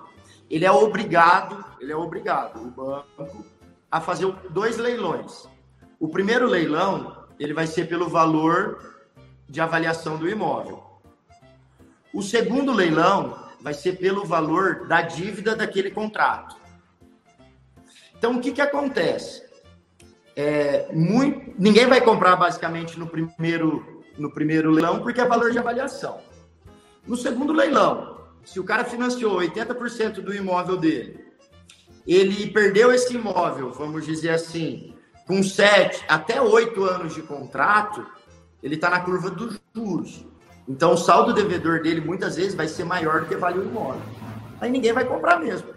[0.48, 3.44] ele é obrigado, ele é obrigado, o banco,
[3.90, 5.48] a fazer dois leilões.
[5.98, 9.02] O primeiro leilão, ele vai ser pelo valor
[9.48, 10.82] de avaliação do imóvel.
[12.14, 16.56] O segundo leilão vai ser pelo valor da dívida daquele contrato.
[18.16, 19.42] Então, o que, que acontece?
[20.36, 25.58] É, muito, ninguém vai comprar basicamente no primeiro, no primeiro leilão porque é valor de
[25.58, 26.20] avaliação.
[27.06, 31.30] No segundo leilão, se o cara financiou 80% do imóvel dele
[32.06, 34.94] ele perdeu esse imóvel, vamos dizer assim,
[35.26, 38.06] com sete até oito anos de contrato,
[38.62, 40.26] ele está na curva dos juros.
[40.68, 44.02] Então, o saldo devedor dele muitas vezes vai ser maior do que vale o imóvel.
[44.60, 45.68] Aí ninguém vai comprar mesmo.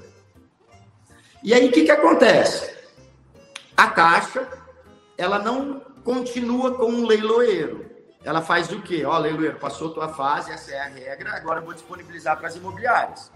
[1.44, 2.74] E aí, o que, que acontece?
[3.76, 4.48] A Caixa,
[5.18, 7.86] ela não continua com um leiloeiro.
[8.24, 9.04] Ela faz o quê?
[9.06, 12.56] Ó, leiloeiro, passou tua fase, essa é a regra, agora eu vou disponibilizar para as
[12.56, 13.32] imobiliárias.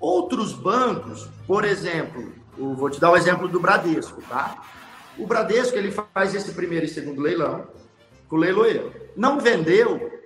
[0.00, 4.62] Outros bancos, por exemplo, vou te dar o exemplo do Bradesco, tá?
[5.18, 7.66] O Bradesco ele faz esse primeiro e segundo leilão
[8.28, 8.92] com o leiloeiro.
[9.14, 10.21] Não vendeu,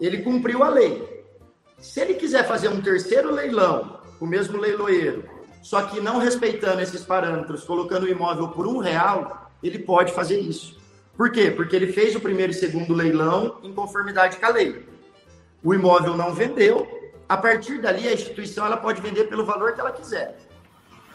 [0.00, 1.24] ele cumpriu a lei.
[1.78, 5.24] Se ele quiser fazer um terceiro leilão o mesmo leiloeiro,
[5.62, 10.38] só que não respeitando esses parâmetros, colocando o imóvel por um real, ele pode fazer
[10.40, 10.78] isso.
[11.16, 11.50] Por quê?
[11.50, 14.86] Porque ele fez o primeiro e segundo leilão em conformidade com a lei.
[15.62, 16.86] O imóvel não vendeu,
[17.28, 20.38] a partir dali a instituição ela pode vender pelo valor que ela quiser.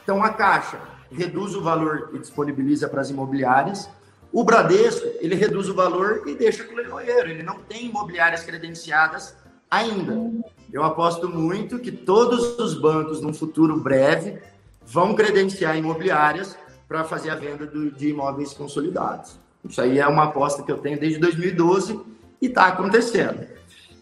[0.04, 0.80] Então a Caixa
[1.12, 3.90] reduz o valor e disponibiliza para as imobiliárias.
[4.34, 7.30] O Bradesco, ele reduz o valor e deixa com o leiloeiro.
[7.30, 9.38] Ele não tem imobiliárias credenciadas
[9.70, 10.18] ainda.
[10.72, 14.40] Eu aposto muito que todos os bancos, num futuro breve,
[14.84, 16.58] vão credenciar imobiliárias
[16.88, 19.40] para fazer a venda do, de imóveis consolidados.
[19.64, 22.02] Isso aí é uma aposta que eu tenho desde 2012
[22.42, 23.48] e está acontecendo.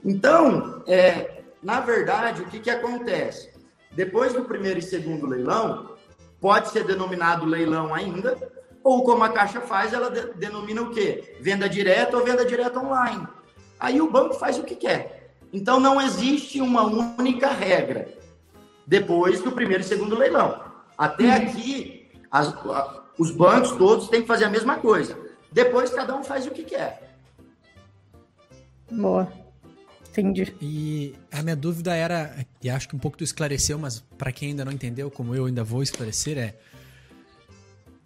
[0.04, 3.52] Então, é, na verdade, o que, que acontece?
[3.92, 5.92] Depois do primeiro e segundo leilão,
[6.40, 8.38] pode ser denominado leilão ainda,
[8.84, 11.38] ou como a Caixa faz, ela de, denomina o quê?
[11.40, 13.28] Venda direta ou venda direta online.
[13.80, 15.34] Aí o banco faz o que quer.
[15.54, 18.08] Então não existe uma única regra
[18.86, 20.62] depois do primeiro e segundo leilão.
[20.98, 21.32] Até uhum.
[21.34, 22.54] aqui, as,
[23.18, 25.18] os bancos todos têm que fazer a mesma coisa.
[25.52, 27.18] Depois cada um faz o que quer.
[28.90, 29.32] Boa.
[30.10, 30.54] Entendi.
[30.62, 34.50] E a minha dúvida era, e acho que um pouco tu esclareceu, mas para quem
[34.50, 36.56] ainda não entendeu, como eu ainda vou esclarecer, é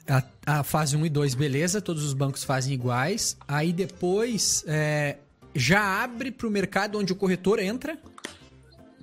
[0.07, 3.37] a, a fase 1 e 2, beleza, todos os bancos fazem iguais.
[3.47, 5.17] Aí depois é,
[5.53, 7.97] já abre para o mercado onde o corretor entra?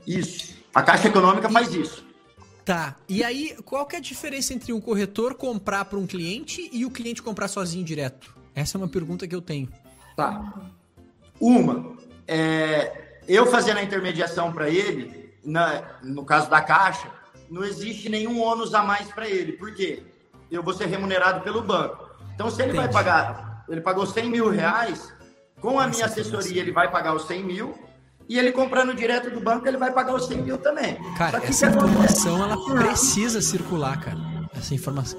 [0.07, 0.55] Isso.
[0.75, 2.05] A Caixa Econômica faz isso.
[2.65, 2.97] Tá.
[3.09, 6.85] E aí, qual que é a diferença entre um corretor comprar para um cliente e
[6.85, 8.35] o cliente comprar sozinho direto?
[8.55, 9.69] Essa é uma pergunta que eu tenho.
[10.17, 10.71] Tá.
[11.41, 11.97] Uma,
[12.29, 17.11] é, eu fazendo a intermediação para ele, na, no caso da Caixa,
[17.51, 19.53] não existe nenhum ônus a mais para ele.
[19.53, 20.03] Por quê?
[20.53, 22.11] Eu vou ser remunerado pelo banco.
[22.35, 22.85] Então, se ele Entendi.
[22.85, 25.11] vai pagar, ele pagou 100 mil reais,
[25.63, 27.75] com a minha assessoria ele vai pagar os 100 mil,
[28.29, 30.99] e ele comprando direto do banco, ele vai pagar os 100 mil também.
[31.17, 34.19] Cara, essa informação ela precisa circular, cara.
[34.55, 35.19] Essa informação.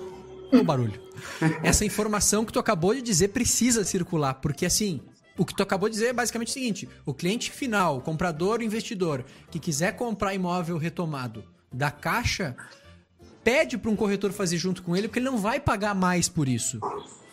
[0.51, 1.01] O barulho.
[1.63, 5.01] Essa informação que tu acabou de dizer precisa circular, porque assim,
[5.35, 8.59] o que tu acabou de dizer é basicamente o seguinte: o cliente final, o comprador,
[8.59, 12.55] o investidor, que quiser comprar imóvel retomado da Caixa,
[13.43, 16.47] pede para um corretor fazer junto com ele, porque ele não vai pagar mais por
[16.47, 16.79] isso.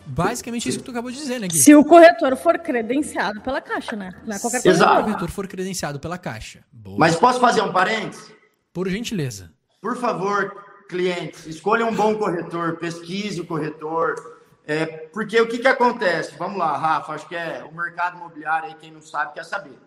[0.06, 1.58] Basicamente isso que tu acabou de dizer, né, Gui?
[1.58, 4.10] Se o corretor for credenciado pela Caixa, né?
[4.26, 4.78] Não é qualquer coisa.
[4.78, 6.64] Se o corretor for credenciado pela Caixa.
[6.72, 6.96] Boa.
[6.98, 8.32] Mas posso fazer um parênteses?
[8.72, 9.52] Por gentileza.
[9.80, 10.52] Por favor,
[10.88, 14.16] clientes, escolha um bom corretor, pesquise o corretor,
[14.66, 16.34] é, porque o que, que acontece?
[16.36, 19.78] Vamos lá, Rafa, acho que é o mercado imobiliário aí, quem não sabe quer saber.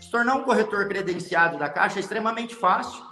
[0.00, 3.02] Se tornar um corretor credenciado da Caixa é extremamente fácil.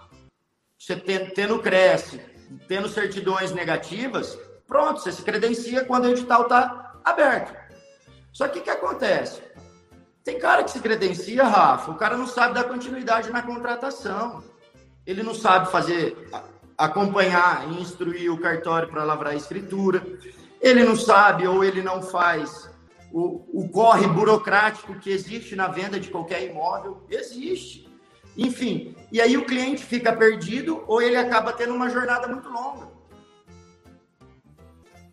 [0.79, 2.21] Você tendo Cresce,
[2.67, 7.55] tendo certidões negativas, pronto, você se credencia quando o edital está aberto.
[8.33, 9.43] Só que o que acontece?
[10.25, 14.43] Tem cara que se credencia, Rafa, o cara não sabe dar continuidade na contratação.
[15.07, 16.29] Ele não sabe fazer,
[16.77, 20.03] acompanhar e instruir o cartório para lavrar a escritura
[20.61, 22.69] ele não sabe ou ele não faz
[23.11, 27.03] o, o corre burocrático que existe na venda de qualquer imóvel.
[27.09, 27.89] Existe.
[28.41, 32.88] Enfim, e aí o cliente fica perdido ou ele acaba tendo uma jornada muito longa.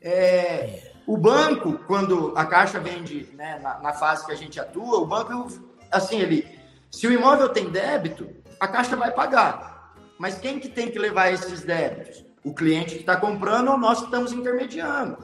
[0.02, 5.00] É, o banco, quando a Caixa vende né, na, na, fase que a gente atua,
[5.00, 5.46] o banco,
[5.92, 6.48] assim, ele,
[6.90, 8.30] se o imóvel tem débito,
[8.62, 9.94] a Caixa vai pagar.
[10.18, 12.24] Mas quem que tem que levar esses débitos?
[12.46, 15.18] O cliente que está comprando ou nós que estamos intermediando.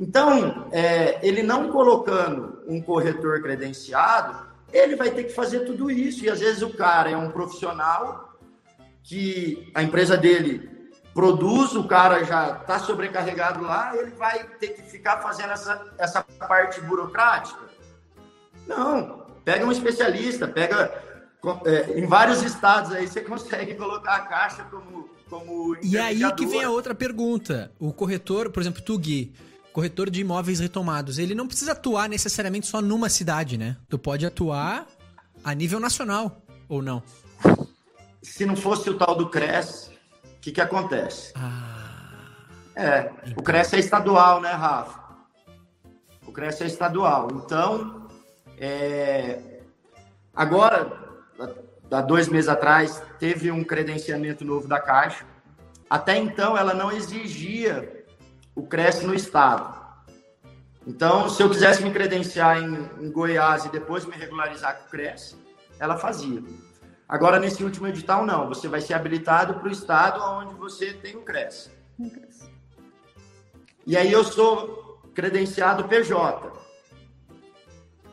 [0.00, 6.24] Então, é, ele não colocando um corretor credenciado, ele vai ter que fazer tudo isso.
[6.24, 8.38] E às vezes o cara é um profissional
[9.02, 10.70] que a empresa dele
[11.12, 16.24] produz, o cara já está sobrecarregado lá, ele vai ter que ficar fazendo essa, essa
[16.48, 17.60] parte burocrática?
[18.66, 19.26] Não.
[19.44, 21.12] Pega um especialista, pega.
[21.66, 25.10] É, em vários estados aí você consegue colocar a caixa como.
[25.28, 27.72] como e aí que vem a outra pergunta.
[27.78, 29.34] O corretor, por exemplo, tu, Gui
[29.72, 33.76] corretor de imóveis retomados, ele não precisa atuar necessariamente só numa cidade, né?
[33.88, 34.86] Tu pode atuar
[35.42, 37.02] a nível nacional, ou não?
[38.22, 39.90] Se não fosse o tal do CRES,
[40.36, 41.32] o que, que acontece?
[41.34, 42.46] Ah,
[42.76, 43.34] é, então.
[43.38, 45.00] o CRES é estadual, né, Rafa?
[46.26, 47.28] O CRES é estadual.
[47.32, 48.08] Então,
[48.58, 49.60] é,
[50.34, 50.92] agora,
[51.90, 55.24] há dois meses atrás, teve um credenciamento novo da Caixa.
[55.90, 58.01] Até então, ela não exigia
[58.54, 59.80] o Cresce no estado.
[60.86, 64.90] Então, se eu quisesse me credenciar em, em Goiás e depois me regularizar com o
[64.90, 65.36] Cresce,
[65.78, 66.42] ela fazia.
[67.08, 68.48] Agora, nesse último edital, não.
[68.48, 71.70] Você vai ser habilitado para o estado onde você tem o Cresce.
[73.86, 76.50] E aí eu sou credenciado PJ.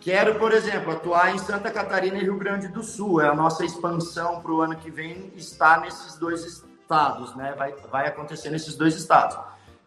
[0.01, 3.21] Quero, por exemplo, atuar em Santa Catarina e Rio Grande do Sul.
[3.21, 7.53] É a nossa expansão para o ano que vem está nesses dois estados, né?
[7.57, 9.37] Vai, vai acontecer nesses dois estados.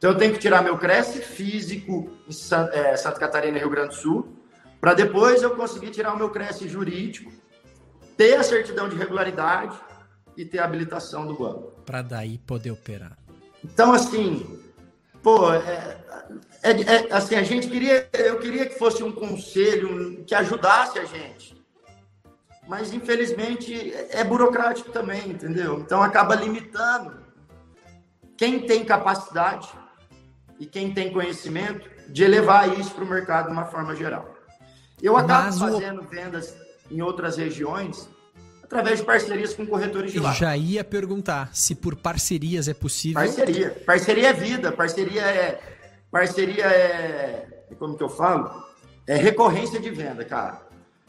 [0.02, 3.70] Então eu tenho que tirar meu Cresce físico em Santa, é, Santa Catarina e Rio
[3.70, 4.36] Grande do Sul,
[4.80, 7.30] para depois eu conseguir tirar o meu Cresce jurídico,
[8.16, 9.78] ter a certidão de regularidade
[10.36, 11.70] e ter a habilitação do banco.
[11.86, 13.16] Para daí poder operar.
[13.64, 14.60] Então, assim,
[15.22, 15.96] pô, é,
[16.64, 21.04] é, é, assim, a gente queria, eu queria que fosse um conselho que ajudasse a
[21.04, 21.64] gente.
[22.66, 25.78] Mas, infelizmente, é burocrático também, entendeu?
[25.78, 27.22] Então, acaba limitando
[28.36, 29.80] quem tem capacidade
[30.58, 34.34] e quem tem conhecimento de elevar isso para o mercado de uma forma geral.
[35.02, 36.04] Eu acabo Mas fazendo o...
[36.04, 36.56] vendas
[36.90, 38.08] em outras regiões
[38.62, 40.30] através de parcerias com corretores de lá.
[40.30, 43.20] Eu já ia perguntar se por parcerias é possível.
[43.20, 43.70] Parceria.
[43.84, 45.60] Parceria é vida, parceria é.
[46.10, 47.64] Parceria é.
[47.78, 48.50] Como que eu falo?
[49.06, 50.62] É recorrência de venda, cara.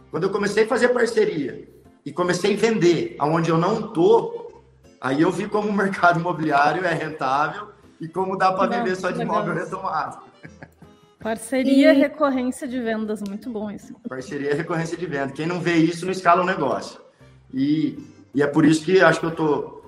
[0.10, 1.68] Quando eu comecei a fazer parceria
[2.06, 4.64] e comecei a vender aonde eu não tô,
[5.00, 7.73] aí eu vi como o mercado imobiliário é rentável
[8.04, 10.18] e como dá para viver só de imóvel retomado.
[11.20, 13.96] Parceria e recorrência de vendas, muito bom isso.
[14.10, 15.32] Parceria e recorrência de venda.
[15.32, 17.00] Quem não vê isso não escala o negócio.
[17.54, 17.98] E,
[18.36, 19.86] e é por isso que acho que eu tô,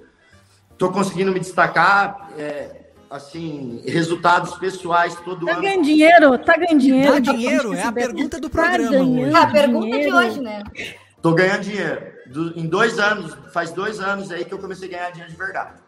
[0.77, 2.29] tô conseguindo me destacar.
[2.37, 5.61] É, assim, resultados pessoais todo tá ano.
[5.61, 7.11] Tá ganhando dinheiro, tá ganhando dinheiro.
[7.11, 8.91] Dá dinheiro, é a pergunta do tá programa.
[8.91, 9.35] Tá hoje.
[9.35, 10.09] A pergunta dinheiro.
[10.09, 10.63] de hoje, né?
[11.21, 12.15] Tô ganhando dinheiro.
[12.27, 15.37] Do, em dois anos, faz dois anos aí que eu comecei a ganhar dinheiro de
[15.37, 15.84] verdade.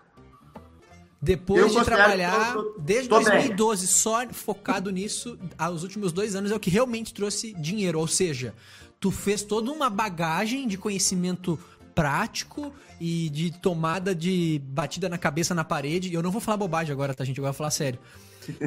[1.21, 3.93] Depois eu de trabalhar tô, tô, desde tô 2012 bem.
[3.93, 5.37] só focado nisso,
[5.73, 7.99] os últimos dois anos é o que realmente trouxe dinheiro.
[7.99, 8.53] Ou seja,
[8.99, 11.59] tu fez toda uma bagagem de conhecimento
[11.95, 16.13] prático e de tomada de batida na cabeça na parede.
[16.13, 17.39] Eu não vou falar bobagem agora, tá, gente?
[17.39, 17.99] Eu vou falar sério.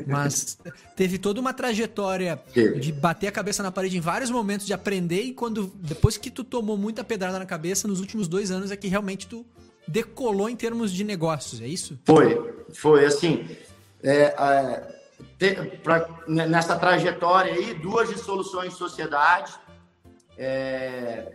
[0.06, 0.58] Mas
[0.96, 2.42] teve toda uma trajetória
[2.80, 6.30] de bater a cabeça na parede em vários momentos, de aprender, e quando depois que
[6.30, 9.46] tu tomou muita pedrada na cabeça, nos últimos dois anos é que realmente tu
[9.86, 11.98] decolou em termos de negócios, é isso?
[12.04, 13.56] Foi, foi assim.
[14.02, 19.52] É, é, pra, nessa trajetória aí, duas dissoluções de sociedade,
[20.38, 21.32] é,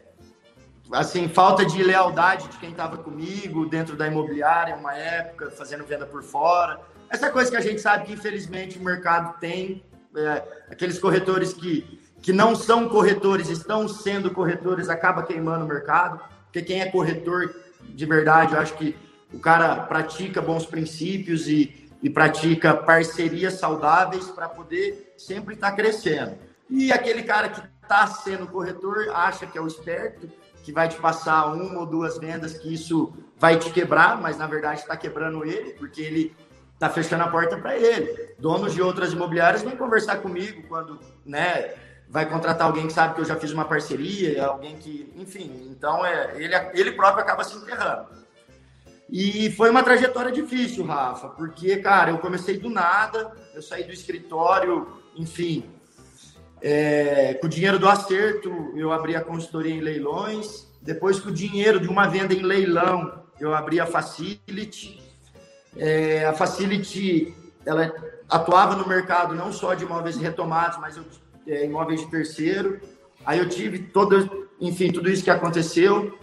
[0.92, 6.06] assim, falta de lealdade de quem estava comigo dentro da imobiliária, uma época, fazendo venda
[6.06, 6.80] por fora.
[7.10, 9.84] Essa coisa que a gente sabe que, infelizmente, o mercado tem,
[10.16, 16.20] é, aqueles corretores que, que não são corretores, estão sendo corretores, acaba queimando o mercado,
[16.46, 17.54] porque quem é corretor
[17.94, 18.96] de verdade, eu acho que
[19.34, 25.76] o cara pratica bons princípios e, e pratica parcerias saudáveis para poder sempre estar tá
[25.76, 26.38] crescendo.
[26.70, 30.30] E aquele cara que está sendo corretor acha que é o esperto,
[30.64, 34.48] que vai te passar uma ou duas vendas, que isso vai te quebrar, mas na
[34.48, 36.36] verdade está quebrando ele, porque ele
[36.74, 38.34] está fechando a porta para ele.
[38.40, 41.74] Donos de outras imobiliárias vêm conversar comigo quando, né,
[42.10, 46.06] vai contratar alguém que sabe que eu já fiz uma parceria, alguém que, enfim, então
[46.06, 48.08] é, ele, ele próprio acaba se enterrando.
[49.10, 53.94] E foi uma trajetória difícil, Rafa, porque, cara, eu comecei do nada, eu saí do
[53.94, 55.70] escritório, enfim,
[56.62, 60.68] é, com o dinheiro do acerto, eu abri a consultoria em leilões.
[60.82, 65.00] Depois, com o dinheiro de uma venda em leilão, eu abri a Facility.
[65.78, 67.36] É, a Facility,
[67.66, 67.94] ela
[68.30, 71.06] atuava no mercado não só de imóveis retomados, mas eu,
[71.48, 72.80] é, imóveis de terceiro.
[73.26, 76.18] Aí eu tive todo, enfim, tudo isso que aconteceu.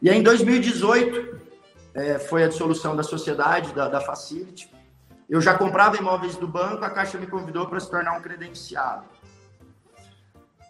[0.00, 1.40] E aí, em 2018,
[1.94, 4.70] é, foi a dissolução da sociedade, da, da Facility.
[5.28, 9.04] Eu já comprava imóveis do banco, a Caixa me convidou para se tornar um credenciado.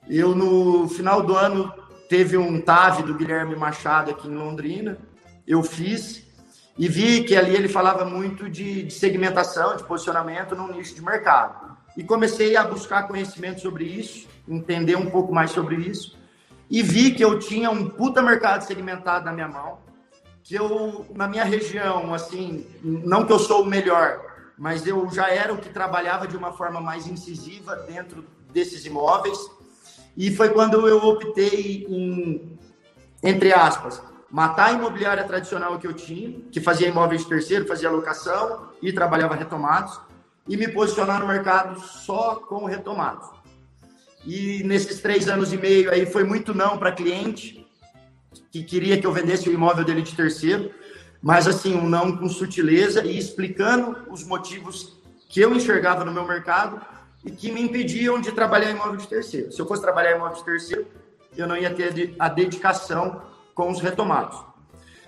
[0.09, 1.73] Eu, no final do ano,
[2.09, 4.99] teve um TAV do Guilherme Machado aqui em Londrina.
[5.47, 6.25] Eu fiz
[6.77, 11.03] e vi que ali ele falava muito de, de segmentação, de posicionamento no nicho de
[11.03, 11.74] mercado.
[11.97, 16.19] E comecei a buscar conhecimento sobre isso, entender um pouco mais sobre isso.
[16.71, 19.79] E vi que eu tinha um puta mercado segmentado na minha mão,
[20.43, 24.21] que eu, na minha região, assim, não que eu sou o melhor,
[24.59, 29.39] mas eu já era o que trabalhava de uma forma mais incisiva dentro desses imóveis
[30.17, 32.59] e foi quando eu optei em,
[33.23, 37.91] entre aspas, matar a imobiliária tradicional que eu tinha, que fazia imóveis de terceiro, fazia
[37.91, 40.01] locação e trabalhava retomados,
[40.49, 43.29] e me posicionar no mercado só com retomados.
[44.25, 47.67] E nesses três anos e meio aí foi muito não para cliente
[48.51, 50.71] que queria que eu vendesse o imóvel dele de terceiro,
[51.21, 56.27] mas assim, um não com sutileza e explicando os motivos que eu enxergava no meu
[56.27, 56.81] mercado
[57.25, 59.51] e que me impediam de trabalhar imóvel de terceiro.
[59.51, 60.87] Se eu fosse trabalhar imóvel de terceiro,
[61.37, 63.23] eu não ia ter a dedicação
[63.55, 64.39] com os retomados.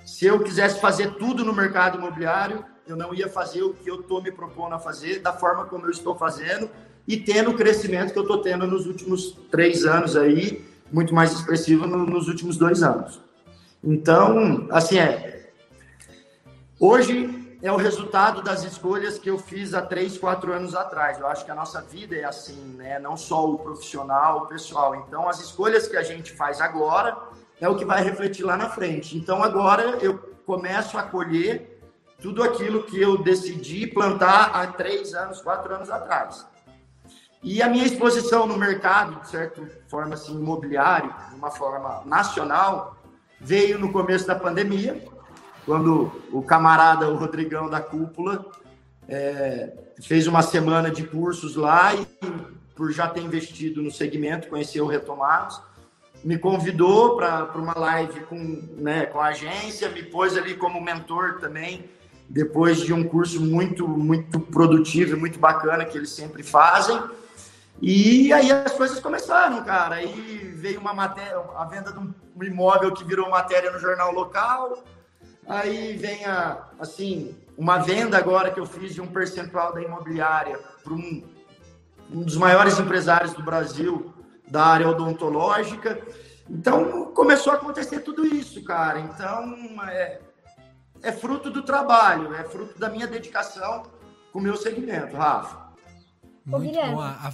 [0.05, 4.01] Se eu quisesse fazer tudo no mercado imobiliário, eu não ia fazer o que eu
[4.01, 6.71] estou me propondo a fazer da forma como eu estou fazendo,
[7.07, 11.33] e tendo o crescimento que eu estou tendo nos últimos três anos aí, muito mais
[11.33, 13.21] expressivo no, nos últimos dois anos.
[13.83, 15.51] Então, assim, é.
[16.79, 21.19] Hoje é o resultado das escolhas que eu fiz há três, quatro anos atrás.
[21.19, 22.99] Eu acho que a nossa vida é assim, né?
[22.99, 24.95] Não só o profissional, o pessoal.
[24.97, 27.17] Então, as escolhas que a gente faz agora
[27.61, 29.17] é o que vai refletir lá na frente.
[29.17, 31.76] Então, agora eu começo a colher
[32.21, 36.47] tudo aquilo que eu decidi plantar há três anos, quatro anos atrás.
[37.43, 42.97] E a minha exposição no mercado, de certa forma assim, imobiliário, de uma forma nacional,
[43.41, 45.05] veio no começo da pandemia,
[45.65, 48.45] quando o camarada, o Rodrigão da Cúpula,
[49.09, 52.07] é, fez uma semana de cursos lá e,
[52.75, 55.61] por já ter investido no segmento, conheceu o Retomados,
[56.25, 58.37] me convidou para uma live com,
[58.79, 61.89] né, com a agência, me pôs ali como mentor também,
[62.29, 67.01] depois de um curso muito, muito produtivo e muito bacana que eles sempre fazem.
[67.81, 69.97] E aí as coisas começaram, cara.
[69.97, 72.13] Aí veio uma matéria, a venda de um
[72.43, 74.83] imóvel que virou matéria no jornal local.
[75.47, 80.59] Aí vem a, assim, uma venda agora que eu fiz de um percentual da imobiliária
[80.83, 81.23] para um,
[82.11, 84.13] um dos maiores empresários do Brasil
[84.49, 86.01] da área odontológica.
[86.49, 89.01] Então começou a acontecer tudo isso, cara.
[89.01, 89.55] Então
[89.89, 90.21] é,
[91.07, 93.85] é fruto do trabalho, é fruto da minha dedicação
[94.33, 95.67] com o meu segmento, Rafa.
[96.45, 97.01] Muito bom.
[97.01, 97.33] A,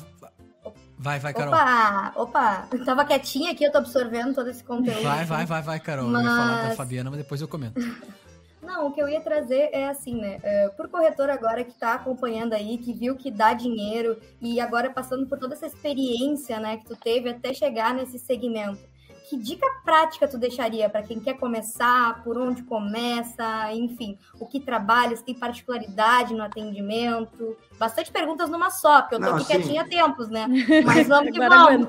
[0.99, 1.53] Vai, vai, Carol.
[1.53, 2.69] Opa, opa.
[2.71, 5.03] Eu tava quietinha aqui, eu tô absorvendo todo esse conteúdo.
[5.03, 6.07] Vai, vai, vai, vai, Carol.
[6.07, 6.25] Mas...
[6.25, 7.81] Eu ia falar da Fabiana, mas depois eu comento.
[8.63, 10.39] Não, o que eu ia trazer é assim, né?
[10.39, 14.89] Uh, por corretor agora que tá acompanhando aí, que viu que dá dinheiro e agora
[14.91, 18.92] passando por toda essa experiência, né, que tu teve até chegar nesse segmento
[19.33, 24.61] que dica prática tu deixaria para quem quer começar, por onde começa, enfim, o que
[24.61, 27.57] trabalha, se tem particularidade no atendimento?
[27.79, 29.53] Bastante perguntas numa só, porque eu tô Não, aqui assim...
[29.55, 30.47] quietinha há tempos, né?
[30.85, 31.89] Mas vamos que vamos.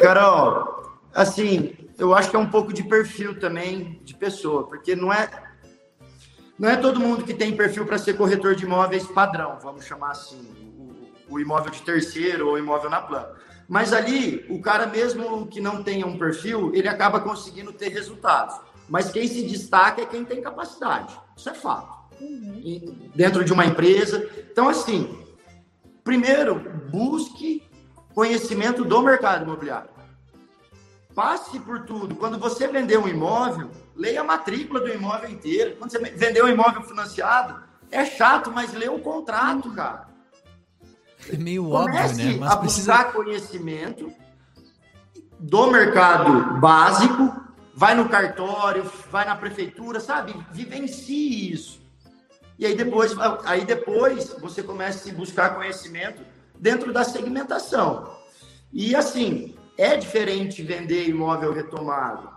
[0.00, 5.12] Carol, assim, eu acho que é um pouco de perfil também de pessoa, porque não
[5.12, 5.28] é
[6.58, 10.12] não é todo mundo que tem perfil para ser corretor de imóveis padrão, vamos chamar
[10.12, 10.40] assim,
[11.28, 13.49] o, o imóvel de terceiro ou imóvel na planta.
[13.70, 18.56] Mas ali, o cara, mesmo que não tenha um perfil, ele acaba conseguindo ter resultados.
[18.88, 21.16] Mas quem se destaca é quem tem capacidade.
[21.36, 22.16] Isso é fato.
[22.20, 23.10] Uhum.
[23.14, 24.28] Dentro de uma empresa.
[24.50, 25.24] Então, assim,
[26.02, 26.56] primeiro,
[26.90, 27.62] busque
[28.12, 29.90] conhecimento do mercado imobiliário.
[31.14, 32.16] Passe por tudo.
[32.16, 35.76] Quando você vender um imóvel, leia a matrícula do imóvel inteiro.
[35.76, 39.74] Quando você vender um imóvel financiado, é chato, mas lê o contrato, uhum.
[39.76, 40.09] cara.
[41.32, 42.36] É meio Comece óbvio, né?
[42.40, 42.92] Mas a precisa...
[42.94, 44.12] buscar conhecimento
[45.38, 47.34] do mercado básico,
[47.74, 50.34] vai no cartório, vai na prefeitura, sabe?
[50.52, 51.80] Vivencie isso.
[52.58, 53.14] E aí depois,
[53.44, 56.22] aí depois você começa a buscar conhecimento
[56.58, 58.14] dentro da segmentação.
[58.70, 62.28] E assim, é diferente vender imóvel retomado,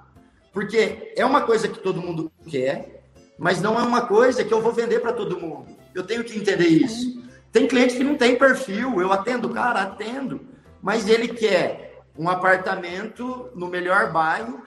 [0.54, 3.04] porque é uma coisa que todo mundo quer,
[3.38, 5.76] mas não é uma coisa que eu vou vender para todo mundo.
[5.94, 7.23] Eu tenho que entender isso.
[7.54, 10.42] Tem cliente que não tem perfil, eu atendo, cara, atendo,
[10.82, 14.64] mas ele quer um apartamento no melhor bairro,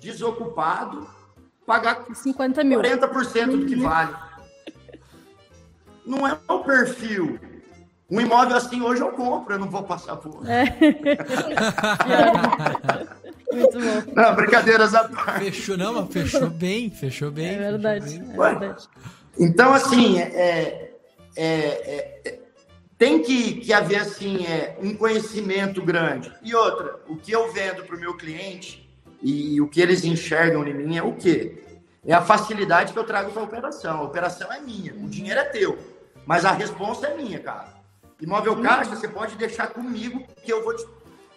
[0.00, 1.06] desocupado,
[1.66, 2.80] pagar 50 mil.
[2.80, 4.16] 40% do que vale.
[6.06, 7.38] Não é o perfil.
[8.10, 10.48] Um imóvel assim hoje eu compro, eu não vou passar por.
[10.48, 10.64] É.
[13.52, 14.02] Muito bom.
[14.14, 15.44] Não, brincadeiras à parte.
[15.44, 17.48] Fechou, não, mas fechou bem, fechou bem.
[17.48, 18.18] É verdade.
[18.18, 18.30] Bem.
[18.30, 18.88] É verdade.
[19.38, 20.83] Então, assim, é,
[21.36, 22.40] é, é,
[22.96, 26.32] tem que, que haver assim é, um conhecimento grande.
[26.42, 28.88] E outra, o que eu vendo para o meu cliente
[29.22, 31.62] e, e o que eles enxergam em mim é o quê?
[32.06, 33.98] É a facilidade que eu trago para a operação.
[33.98, 35.78] A operação é minha, o dinheiro é teu,
[36.26, 37.74] mas a resposta é minha, cara.
[38.20, 40.86] Imóvel caixa, você pode deixar comigo que eu vou te,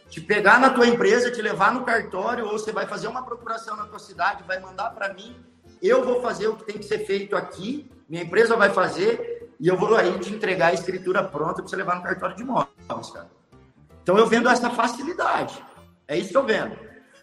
[0.09, 3.75] te pegar na tua empresa, te levar no cartório, ou você vai fazer uma procuração
[3.75, 5.35] na tua cidade, vai mandar para mim.
[5.81, 9.67] Eu vou fazer o que tem que ser feito aqui, minha empresa vai fazer, e
[9.67, 13.11] eu vou aí te entregar a escritura pronta para você levar no cartório de imóveis,
[13.11, 13.29] cara.
[14.03, 15.61] Então eu vendo essa facilidade.
[16.07, 16.77] É isso que eu vendo.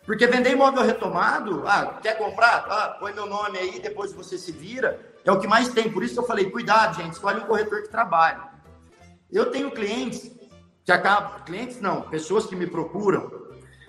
[0.05, 2.67] Porque vender imóvel retomado, ah, quer comprar?
[2.69, 5.01] Ah, põe meu nome aí, depois você se vira.
[5.25, 5.91] É o que mais tem.
[5.91, 8.41] Por isso que eu falei, cuidado, gente, escolhe um corretor que trabalhe.
[9.33, 10.31] Eu tenho clientes
[10.85, 13.45] que acabam, clientes não, pessoas que me procuram.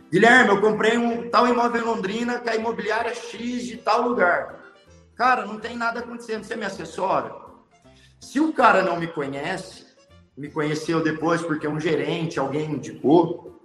[0.09, 4.63] Guilherme, eu comprei um tal imóvel em Londrina que a imobiliária X de tal lugar.
[5.15, 7.44] Cara, não tem nada acontecendo, você me assessora?
[8.25, 9.85] Se o cara não me conhece,
[10.35, 13.61] me conheceu depois porque um gerente, alguém indicou,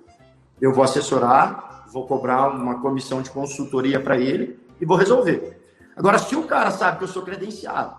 [0.60, 5.58] eu vou assessorar, vou cobrar uma comissão de consultoria para ele e vou resolver.
[5.96, 7.96] Agora, se o cara sabe que eu sou credenciado,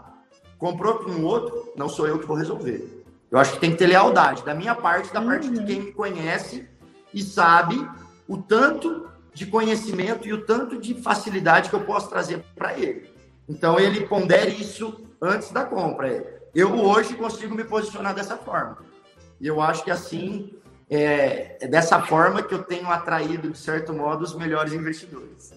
[0.59, 3.03] comprou para um outro, não sou eu que vou resolver.
[3.32, 5.66] Eu acho que tem que ter lealdade, da minha parte, da parte de uhum.
[5.66, 6.70] quem me conhece
[7.12, 7.89] e sabe
[8.28, 13.09] o tanto de conhecimento e o tanto de facilidade que eu posso trazer para ele.
[13.49, 16.41] Então, ele pondere isso antes da compra.
[16.54, 18.78] Eu hoje consigo me posicionar dessa forma.
[19.39, 20.54] E eu acho que assim,
[20.89, 25.54] é, é dessa forma que eu tenho atraído, de certo modo, os melhores investidores.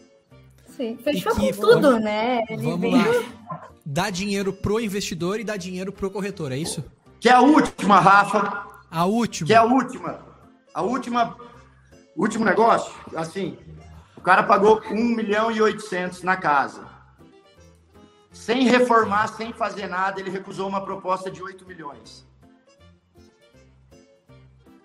[0.77, 2.41] Sim, fechou com tudo, vamos, né?
[2.59, 3.69] vamos lá.
[3.85, 6.85] Dá dinheiro pro investidor e dá dinheiro pro corretor, é isso?
[7.21, 8.67] Que é a última, Rafa.
[8.91, 9.47] A última.
[9.47, 10.19] Que é a última.
[10.73, 11.37] A última.
[12.17, 13.59] Último negócio, assim,
[14.17, 16.87] o cara pagou 1 milhão e 800 na casa.
[18.35, 22.27] Sem reformar, sem fazer nada, ele recusou uma proposta de 8 milhões.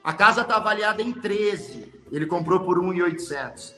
[0.04, 1.92] A casa está avaliada em 13.
[2.12, 3.76] Ele comprou por 1,800.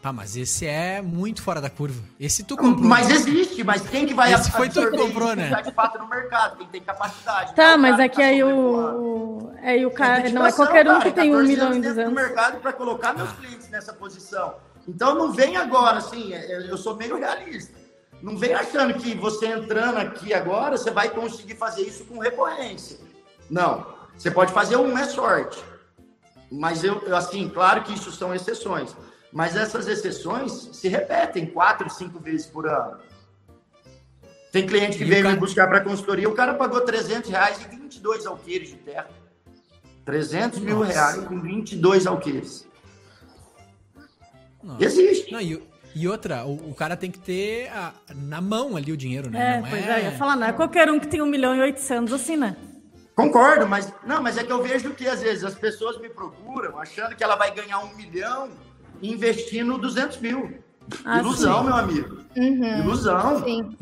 [0.00, 2.00] Tá, mas esse é muito fora da curva.
[2.18, 2.88] Esse tu comprou.
[2.88, 5.50] Mas existe, mas quem que vai Esse foi tu que comprou, né?
[5.60, 7.54] de fato no mercado, quem tem capacidade.
[7.54, 11.34] Tá, mas é que aí o, aí o cara, não é qualquer um que tem
[11.34, 12.04] um milhão e duzentos.
[12.04, 14.54] no mercado para colocar meus clientes nessa posição.
[14.88, 17.81] Então não vem agora, assim, é, é, eu sou meio realista.
[18.22, 22.98] Não vem achando que você entrando aqui agora, você vai conseguir fazer isso com recorrência.
[23.50, 23.84] Não.
[24.16, 25.62] Você pode fazer um, é sorte.
[26.50, 28.94] Mas eu, assim, claro que isso são exceções.
[29.32, 32.98] Mas essas exceções se repetem quatro, cinco vezes por ano.
[34.52, 35.34] Tem cliente que e veio cara...
[35.34, 39.10] me buscar para consultoria, o cara pagou 300 reais e 22 alqueires de terra.
[40.04, 40.60] 300 Nossa.
[40.60, 42.68] mil reais com 22 alqueires.
[44.62, 44.84] Nossa.
[44.84, 45.32] Existe.
[45.32, 48.96] Não, e, e, outra, o, o, cara tem que ter a, na mão ali o
[48.96, 49.56] dinheiro, né?
[49.56, 51.54] É, não pois é, é, ia falar, não é qualquer um que tem 1 milhão
[51.54, 52.56] e 800 assim, né?
[53.14, 56.78] Concordo, mas não, mas é que eu vejo que às vezes as pessoas me procuram
[56.78, 58.48] achando que ela vai ganhar um milhão
[59.02, 60.58] investindo 200 mil.
[61.04, 61.64] Ah, Ilusão, sim.
[61.66, 62.18] meu amigo.
[62.36, 62.78] Uhum.
[62.80, 63.44] Ilusão.
[63.44, 63.76] Sim.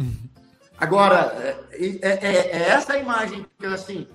[0.79, 4.07] Agora, é, é, é, é, essa imagem que, assim,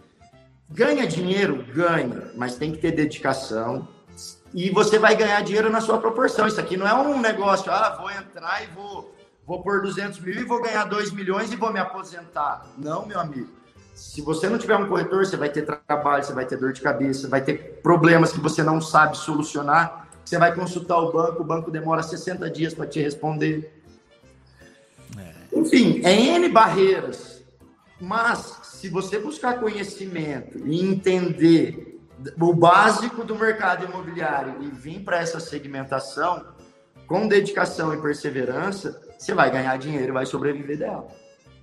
[0.70, 1.64] ganha dinheiro?
[1.74, 3.88] Ganha, mas tem que ter dedicação.
[4.56, 6.48] E você vai ganhar dinheiro na sua proporção.
[6.48, 9.14] Isso aqui não é um negócio, ah, vou entrar e vou,
[9.46, 12.66] vou pôr 200 mil e vou ganhar 2 milhões e vou me aposentar.
[12.78, 13.50] Não, meu amigo.
[13.94, 16.82] Se você não tiver um corretor, você vai ter trabalho, você vai ter dor de
[16.82, 21.46] cabeça, vai ter problemas que você não sabe solucionar você vai consultar o banco, o
[21.46, 23.72] banco demora 60 dias para te responder.
[25.18, 25.60] É.
[25.60, 27.44] Enfim, é N barreiras.
[28.02, 31.95] Mas, se você buscar conhecimento e entender
[32.40, 36.46] o básico do mercado imobiliário e vir para essa segmentação,
[37.08, 41.08] com dedicação e perseverança, você vai ganhar dinheiro e vai sobreviver dela.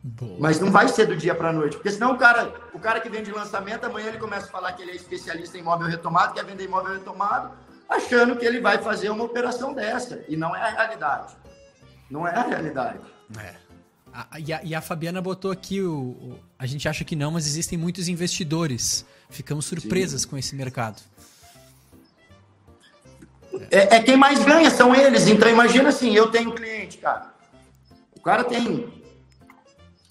[0.04, 0.36] Boa.
[0.40, 3.00] Mas não vai ser do dia para a noite, porque senão o cara, o cara
[3.00, 6.34] que vende lançamento, amanhã ele começa a falar que ele é especialista em imóvel retomado,
[6.34, 7.52] quer vender imóvel retomado,
[7.88, 10.24] achando que ele vai fazer uma operação dessa.
[10.28, 11.36] E não é a realidade.
[12.10, 13.00] Não é a realidade.
[13.38, 13.54] É.
[14.12, 17.30] A, e, a, e, a, Fabiana botou aqui o, o, A gente acha que não,
[17.30, 19.06] mas existem muitos investidores.
[19.32, 20.28] Ficamos surpresas Sim.
[20.28, 21.02] com esse mercado.
[23.70, 25.26] É, é, quem mais ganha, são eles.
[25.26, 27.32] Então imagina assim, eu tenho um cliente, cara.
[28.14, 29.02] O cara tem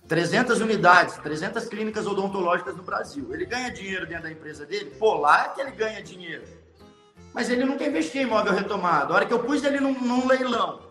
[0.07, 3.34] 300 unidades, 300 clínicas odontológicas no Brasil.
[3.34, 4.91] Ele ganha dinheiro dentro da empresa dele?
[4.99, 6.43] Pô, lá é que ele ganha dinheiro
[7.34, 9.13] mas ele nunca investiu em imóvel retomado.
[9.13, 10.82] A hora que eu pus ele num, num leilão,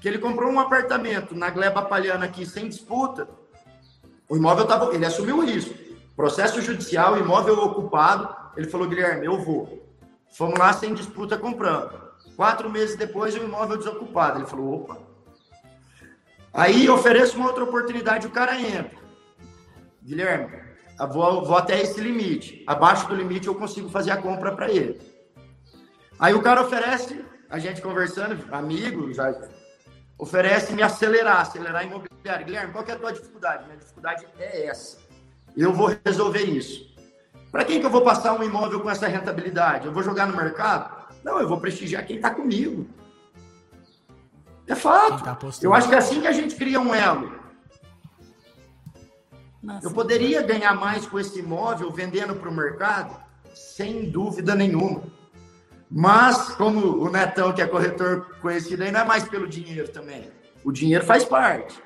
[0.00, 3.28] que ele comprou um apartamento na Gleba Palhana aqui sem disputa,
[4.28, 4.94] o imóvel estava.
[4.94, 5.74] Ele assumiu o risco.
[6.16, 8.34] Processo judicial, imóvel ocupado.
[8.56, 9.86] Ele falou, Guilherme, eu vou.
[10.34, 12.06] Fomos lá sem disputa comprando.
[12.34, 14.38] Quatro meses depois, o imóvel desocupado.
[14.38, 14.98] Ele falou, opa.
[16.52, 18.96] Aí ofereço uma outra oportunidade, o cara entra.
[20.02, 20.58] Guilherme,
[21.12, 22.64] vou, vou até esse limite.
[22.66, 24.98] Abaixo do limite eu consigo fazer a compra para ele.
[26.18, 29.34] Aí o cara oferece, a gente conversando, amigo, já
[30.18, 32.46] oferece me acelerar, acelerar imobiliário.
[32.46, 33.66] Guilherme, qual é a tua dificuldade?
[33.66, 35.05] Minha dificuldade é essa.
[35.56, 36.94] Eu vou resolver isso.
[37.50, 39.86] Para quem que eu vou passar um imóvel com essa rentabilidade?
[39.86, 41.06] Eu vou jogar no mercado?
[41.24, 42.86] Não, eu vou prestigiar quem está comigo.
[44.66, 45.24] É fato.
[45.24, 47.32] Tá eu acho que é assim que a gente cria um elo.
[49.62, 53.16] Nossa, eu poderia ganhar mais com esse imóvel vendendo para o mercado?
[53.54, 55.02] Sem dúvida nenhuma.
[55.90, 60.30] Mas, como o Netão, que é corretor conhecido aí, não é mais pelo dinheiro também.
[60.64, 61.80] O dinheiro faz parte.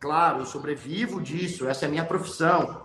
[0.00, 2.83] Claro, eu sobrevivo disso, essa é a minha profissão.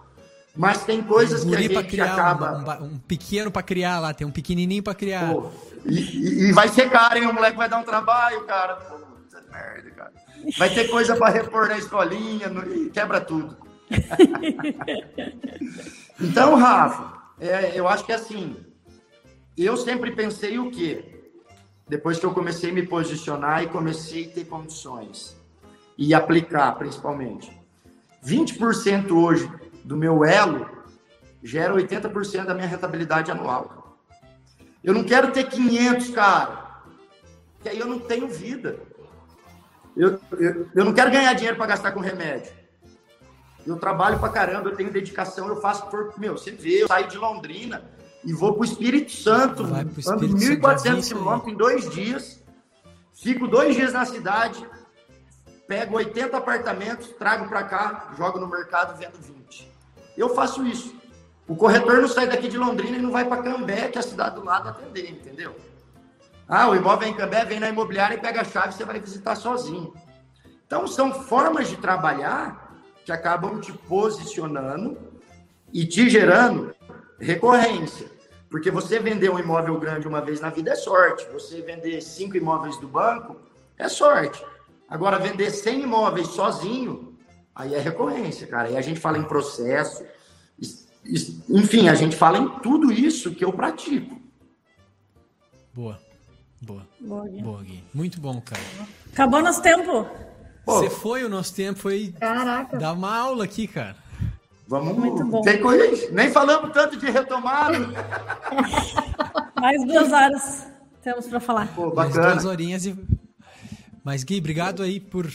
[0.59, 2.79] Mas tem coisas um que a gente acaba.
[2.81, 5.33] Um, um, um pequeno para criar lá, tem um pequenininho para criar.
[5.33, 5.49] Pô,
[5.85, 7.27] e, e, vai ser caro, hein?
[7.27, 8.75] O moleque vai dar um trabalho, cara.
[8.75, 10.13] Puta merda, cara.
[10.57, 12.89] Vai ter coisa para repor na escolinha, no...
[12.91, 13.57] quebra tudo.
[16.19, 18.55] então, Rafa, é, eu acho que é assim
[19.65, 21.03] eu sempre pensei o quê?
[21.87, 25.35] Depois que eu comecei a me posicionar e comecei a ter condições
[25.97, 27.51] e aplicar, principalmente.
[28.23, 29.51] 20% hoje
[29.89, 30.69] do meu elo
[31.41, 33.97] gera 80% da minha rentabilidade anual.
[34.83, 36.83] Eu não quero ter 500, cara,
[37.59, 38.79] que aí eu não tenho vida.
[39.97, 42.53] Eu, eu, eu não quero ganhar dinheiro para gastar com remédio.
[43.65, 46.13] Eu trabalho para caramba, eu tenho dedicação, eu faço por.
[46.19, 47.83] Meu, você vê, eu saio de Londrina
[48.23, 52.43] e vou para o Espírito Santo, ando 1.400 quilômetros em dois dias,
[53.15, 54.63] fico dois dias na cidade,
[55.67, 59.78] pego 80 apartamentos, trago para cá, jogo no mercado, vendo 20.
[60.19, 60.93] Eu faço isso.
[61.47, 64.03] O corretor não sai daqui de Londrina e não vai para Cambé, que é a
[64.03, 65.55] cidade do lado, atender, entendeu?
[66.45, 68.99] Ah, o imóvel é em Cambé, vem na imobiliária e pega a chave, você vai
[68.99, 69.93] visitar sozinho.
[70.67, 74.97] Então, são formas de trabalhar que acabam te posicionando
[75.71, 76.75] e te gerando
[77.17, 78.11] recorrência.
[78.49, 81.25] Porque você vender um imóvel grande uma vez na vida é sorte.
[81.31, 83.37] Você vender cinco imóveis do banco
[83.77, 84.43] é sorte.
[84.89, 87.08] Agora, vender 100 imóveis sozinho,
[87.59, 88.69] aí é recorrência, cara.
[88.69, 90.03] Aí a gente fala em processo.
[91.49, 94.17] Enfim, a gente fala em tudo isso que eu pratico.
[95.73, 95.99] Boa.
[96.61, 96.87] Boa.
[96.99, 97.41] Boa, Gui.
[97.41, 97.83] Boa, Gui.
[97.93, 98.61] Muito bom, cara.
[99.11, 100.07] Acabou nosso tempo.
[100.65, 102.77] Você foi o nosso tempo, foi Caraca.
[102.77, 103.97] dar uma aula aqui, cara.
[104.67, 104.95] Vamos.
[104.95, 105.41] Muito bom.
[105.41, 106.11] Tem coisa.
[106.11, 107.77] Nem falamos tanto de retomada.
[109.59, 110.67] Mais duas horas
[111.01, 111.73] temos para falar.
[111.73, 112.21] Pô, bacana.
[112.21, 112.95] Mais duas horinhas e.
[114.03, 115.29] Mas, Gui, obrigado aí por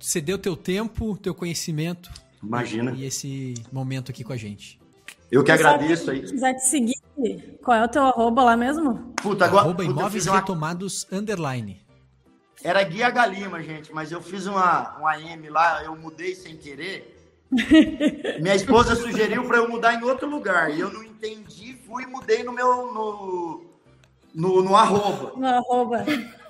[0.00, 2.10] ceder o teu tempo, teu conhecimento.
[2.42, 2.92] Imagina.
[2.92, 4.80] E esse momento aqui com a gente.
[5.30, 6.26] Eu que agradeço aí.
[6.26, 6.94] Se quiser te seguir,
[7.62, 9.12] qual é o teu arroba lá mesmo?
[9.16, 9.62] Puta, agora.
[9.64, 10.36] Arroba imóveis uma...
[10.36, 11.82] retomados underline.
[12.62, 17.14] Era Guia Galima, gente, mas eu fiz uma, um AM lá, eu mudei sem querer.
[18.40, 20.70] Minha esposa sugeriu para eu mudar em outro lugar.
[20.70, 22.92] E eu não entendi, fui e mudei no meu.
[22.92, 23.64] no,
[24.34, 25.32] no, no arroba.
[25.36, 26.04] No arroba.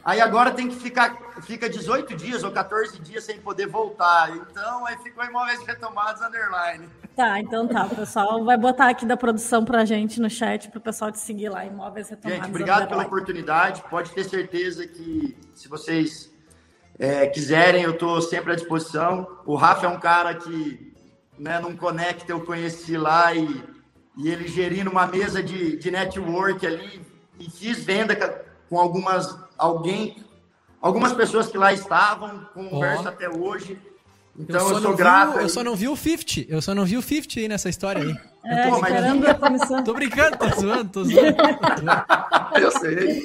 [0.05, 4.37] Aí agora tem que ficar, fica 18 dias ou 14 dias sem poder voltar.
[4.37, 6.87] Então aí ficou imóveis retomados underline.
[7.17, 7.87] Tá, então tá.
[7.87, 11.49] O pessoal vai botar aqui da produção pra gente no chat, pro pessoal te seguir
[11.49, 12.45] lá, imóveis retomados.
[12.45, 13.83] Gente, obrigado pela oportunidade.
[13.89, 16.31] Pode ter certeza que se vocês
[16.99, 19.27] é, quiserem, eu estou sempre à disposição.
[19.47, 20.93] O Rafa é um cara que
[21.39, 23.65] né, num Connect eu conheci lá e,
[24.19, 27.01] e ele gerindo uma mesa de, de network ali
[27.39, 28.15] e fiz venda
[28.75, 30.17] com algumas alguém
[30.81, 33.09] algumas pessoas que lá estavam, conversa oh.
[33.09, 33.79] até hoje.
[34.37, 35.39] Então eu, eu sou grato.
[35.39, 36.53] eu só não vi o 50.
[36.53, 38.17] Eu só não vi o 50 aí nessa história aí.
[38.45, 38.93] É, Pô, mas...
[38.93, 41.37] caramba, tô brincando, tô zoando, tô zoando.
[42.61, 43.25] eu sei.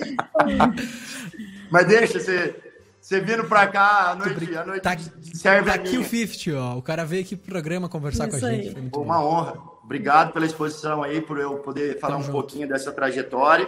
[1.71, 2.55] mas deixa, você,
[3.01, 4.95] você vindo pra cá à noite, à noite tá,
[5.33, 6.77] serve Tá aqui o 50, ó.
[6.77, 8.71] O cara veio aqui pro programa conversar Isso com a gente.
[8.71, 9.55] Foi Foi uma honra.
[9.83, 12.33] Obrigado pela exposição aí, por eu poder falar Tamo um junto.
[12.33, 13.67] pouquinho dessa trajetória,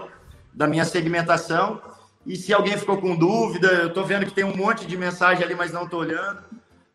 [0.54, 1.82] da minha segmentação.
[2.26, 5.44] E se alguém ficou com dúvida, eu estou vendo que tem um monte de mensagem
[5.44, 6.40] ali, mas não estou olhando.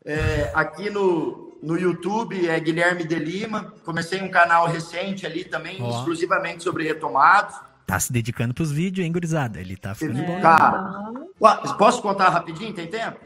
[0.04, 3.74] É, aqui no, no YouTube é Guilherme de Lima.
[3.84, 5.90] Comecei um canal recente ali também, oh.
[5.90, 7.56] exclusivamente sobre retomados.
[7.86, 9.60] Tá se dedicando para os vídeos, hein, gurizada?
[9.60, 10.26] Ele tá ficando é.
[10.26, 10.40] bom.
[10.40, 11.02] Cara,
[11.78, 12.72] posso contar rapidinho?
[12.72, 13.18] Tem tempo?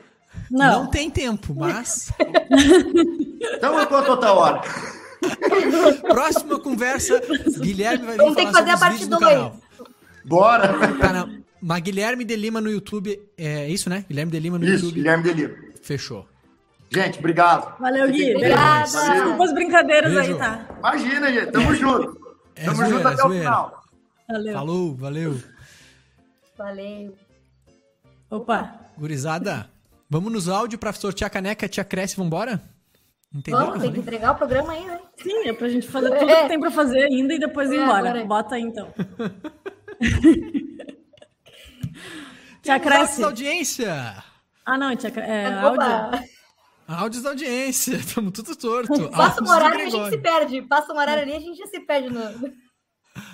[0.50, 0.84] Não.
[0.84, 2.12] Não tem tempo, mas.
[3.56, 4.60] então eu conto outra hora.
[6.08, 7.20] Próxima conversa,
[7.60, 9.56] Guilherme vai vir Vamos falar ter que fazer a parte do canal.
[10.24, 10.72] Bora!
[11.62, 14.04] Mas Guilherme de Lima no YouTube, é isso, né?
[14.08, 14.94] Guilherme de Lima no isso, YouTube.
[14.94, 15.54] Guilherme de Lima.
[15.82, 16.26] Fechou.
[16.92, 17.78] Gente, obrigado.
[17.78, 18.34] Valeu, Gui.
[18.34, 18.84] Obrigada.
[18.84, 20.32] Desculpa as brincadeiras Beijo.
[20.32, 20.68] aí, tá?
[20.78, 21.52] Imagina, gente.
[21.52, 22.20] Tamo junto.
[22.56, 23.82] É Tamo zoeira, junto até é o final.
[24.28, 24.52] Valeu.
[24.52, 25.42] Falou, valeu.
[26.56, 27.14] Valeu.
[28.30, 28.74] Opa.
[28.98, 29.70] Gurizada,
[30.08, 32.60] vamos nos áudios pra sortear a caneca, tia Cresce, vambora?
[33.32, 33.60] Entendeu?
[33.60, 35.00] Vamos, tem que entregar o programa aí, né?
[35.22, 36.42] Sim, é pra gente fazer tudo é.
[36.42, 38.10] que tem pra fazer ainda e depois ir é, embora.
[38.10, 38.24] Agora.
[38.24, 38.92] Bota aí, então.
[42.62, 43.22] Tia Cresce.
[43.22, 44.22] audiência.
[44.64, 46.28] Ah, não, tia é, áudio.
[46.86, 49.10] Áudios da audiência, estamos tudo torto.
[49.10, 50.62] Passa um horário e a gente se perde.
[50.62, 52.20] Passa um horário ali e a gente já se perde no.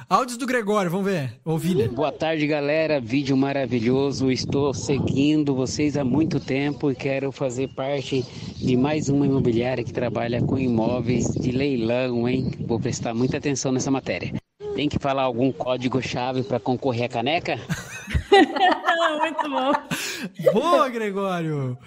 [0.08, 1.38] Áudios do Gregório, vamos ver.
[1.44, 1.88] Ouvilha.
[1.88, 3.00] Boa tarde, galera.
[3.00, 4.30] Vídeo maravilhoso.
[4.30, 8.22] Estou seguindo vocês há muito tempo e quero fazer parte
[8.56, 12.52] de mais uma imobiliária que trabalha com imóveis de leilão, hein?
[12.66, 14.32] Vou prestar muita atenção nessa matéria.
[14.76, 17.56] Tem que falar algum código-chave para concorrer à caneca?
[19.18, 20.52] muito bom.
[20.52, 21.78] Boa, Gregório.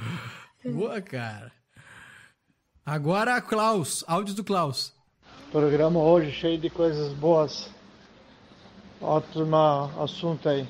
[0.66, 1.52] Boa, cara.
[2.84, 4.04] Agora, Klaus.
[4.08, 4.92] Áudio do Klaus.
[5.52, 7.70] Programa hoje cheio de coisas boas.
[9.00, 9.48] Outro
[10.02, 10.68] assunto aí.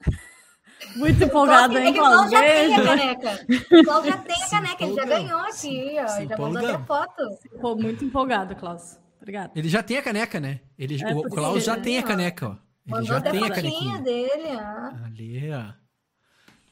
[0.96, 2.30] Muito empolgado, hein, Klaus?
[2.30, 3.46] Já tem a caneca.
[3.70, 6.06] O Klaus já tem a caneca, ele já ganhou aqui, ó.
[6.26, 7.22] já mandou até foto.
[7.60, 8.98] Pô, muito empolgado, Klaus.
[9.22, 9.52] Obrigado.
[9.54, 10.58] Ele já tem a caneca, né?
[10.76, 12.50] Ele, é, o Klaus já tem a caneca, ó.
[12.50, 15.06] Ele Mandou já tem a canequinha dele, ó.
[15.06, 15.72] Ali, ó.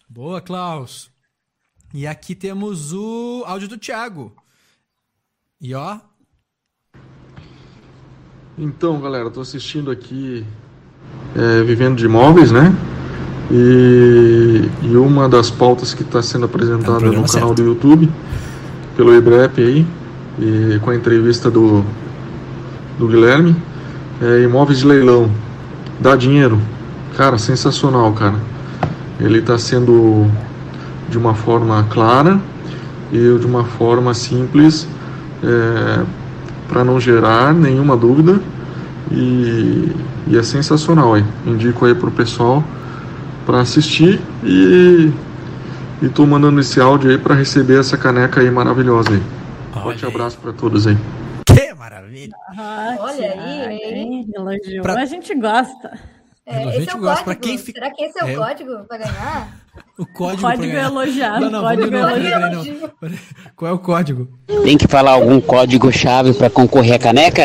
[0.08, 1.12] Boa, Klaus.
[1.94, 4.34] E aqui temos o áudio do Thiago.
[5.60, 6.00] E ó.
[8.58, 10.44] Então, galera, estou assistindo aqui
[11.36, 12.74] é, Vivendo de Imóveis, né?
[13.48, 17.54] E, e uma das pautas que está sendo apresentada no canal certo.
[17.54, 18.10] do YouTube,
[18.96, 19.86] pelo IBREP aí,
[20.38, 21.84] e com a entrevista do,
[23.00, 23.56] do Guilherme,
[24.20, 25.30] é Imóveis de Leilão.
[25.98, 26.60] Dá dinheiro.
[27.16, 28.36] Cara, sensacional, cara.
[29.18, 30.30] Ele está sendo
[31.08, 32.38] de uma forma clara
[33.10, 34.86] e de uma forma simples,
[35.42, 36.04] é,
[36.68, 38.38] para não gerar nenhuma dúvida.
[39.10, 39.90] E,
[40.28, 41.24] e é sensacional aí.
[41.46, 42.62] Indico aí pro pessoal
[43.44, 45.10] para assistir e
[46.02, 49.22] e tô mandando esse áudio aí para receber essa caneca aí maravilhosa aí.
[49.74, 50.96] Olha Forte abraço para todos aí.
[51.90, 52.36] Maravilha!
[52.56, 54.30] Ah, Olha aí, hein?
[54.32, 54.80] Elogio.
[54.80, 54.94] Pra...
[54.94, 55.98] A gente gosta.
[56.46, 57.24] É, esse é o código.
[57.24, 57.58] Pra quem...
[57.58, 58.36] Será que esse é o é...
[58.36, 59.60] código para ganhar?
[59.96, 61.40] O código, código é elogiado.
[61.42, 62.90] Não, não, código não, não,
[63.54, 64.28] Qual é o código?
[64.64, 67.44] Tem que falar algum código-chave para concorrer à caneca?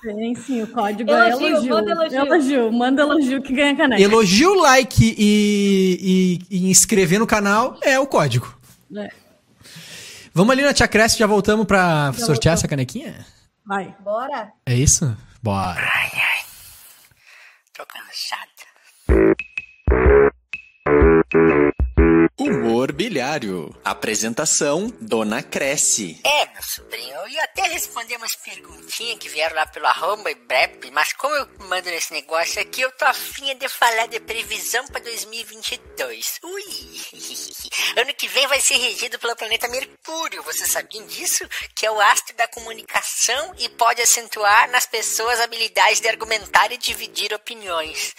[0.00, 1.70] Tem sim, o código elogio, é elogio.
[1.70, 2.18] Manda elogio.
[2.18, 2.72] elogio.
[2.72, 4.00] Manda elogio que ganha caneca.
[4.00, 8.56] Elogio, like e, e, e inscrever no canal é o código.
[8.96, 9.10] É.
[10.32, 12.52] Vamos ali na Tia Cresce, já voltamos pra já sortear voltou.
[12.52, 13.31] essa canequinha?
[13.64, 13.94] Vai.
[14.00, 14.52] Bora.
[14.66, 15.16] É isso?
[15.42, 15.80] Bora.
[15.80, 16.44] Ai, ai.
[17.72, 18.52] Tô cansada.
[22.38, 23.74] Humor bilhário.
[23.84, 26.18] Apresentação: Dona Cresce.
[26.24, 30.34] É, meu sobrinho, eu ia até responder umas perguntinhas que vieram lá pelo arroba e
[30.34, 34.86] brep, mas como eu mando nesse negócio aqui, eu tô afim de falar de previsão
[34.86, 36.40] para 2022.
[36.42, 36.62] Ui!
[37.94, 41.46] Ano que vem vai ser regido pelo planeta Mercúrio, vocês sabiam disso?
[41.74, 46.72] Que é o astro da comunicação e pode acentuar nas pessoas a habilidade de argumentar
[46.72, 48.14] e dividir opiniões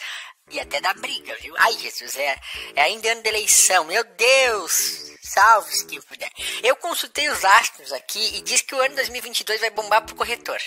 [0.51, 1.53] e até da briga, viu?
[1.57, 2.39] Ai, Jesus, é,
[2.75, 5.11] é ainda ano de eleição, meu Deus!
[5.21, 6.29] Salve-se quem puder.
[6.61, 10.59] Eu consultei os astros aqui e diz que o ano 2022 vai bombar pro corretor.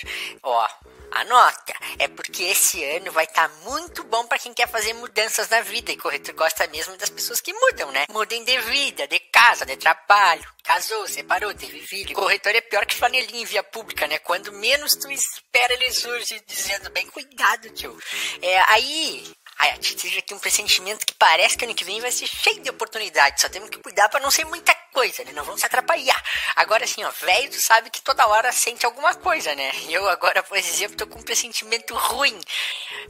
[0.43, 0.68] Ó,
[1.12, 5.49] anota, é porque esse ano vai estar tá muito bom para quem quer fazer mudanças
[5.51, 8.07] na vida e corretor gosta mesmo das pessoas que mudam, né?
[8.11, 12.14] Mudem de vida, de casa, de trabalho, casou, separou, teve filho.
[12.14, 14.18] Corretor é pior que flanelinha em via pública, né?
[14.20, 17.97] Quando menos tu espera ele surge dizendo bem cuidado, tio.
[18.41, 22.11] É, aí Ai, a gente aqui um pressentimento que parece que ano que vem vai
[22.11, 23.41] ser cheio de oportunidades.
[23.41, 25.33] Só temos que cuidar para não ser muita coisa, né?
[25.33, 26.23] Não vamos se atrapalhar.
[26.57, 29.73] Agora, assim, ó, velho, tu sabe que toda hora sente alguma coisa, né?
[29.89, 32.39] Eu agora, por exemplo, tô com um pressentimento ruim.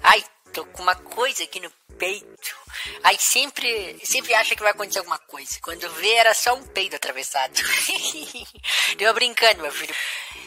[0.02, 2.56] Ai, tô com uma coisa aqui no peito.
[3.02, 5.58] Aí sempre, sempre acha que vai acontecer alguma coisa.
[5.60, 7.54] Quando vê, era só um peito atravessado.
[8.96, 9.94] Deu brincando, meu filho.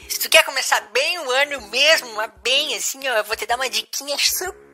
[0.08, 2.10] Se tu quer começar bem o ano mesmo,
[2.42, 4.70] bem assim, ó, eu vou te dar uma diquinha supimpa.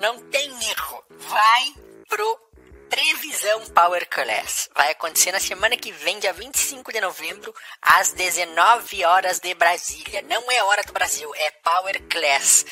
[0.00, 1.04] Não tem erro.
[1.10, 1.74] Vai
[2.08, 2.50] pro
[2.88, 4.68] Previsão Power Class.
[4.74, 10.22] Vai acontecer na semana que vem, dia 25 de novembro, às 19 horas de Brasília.
[10.22, 12.66] Não é hora do Brasil, é Power Class.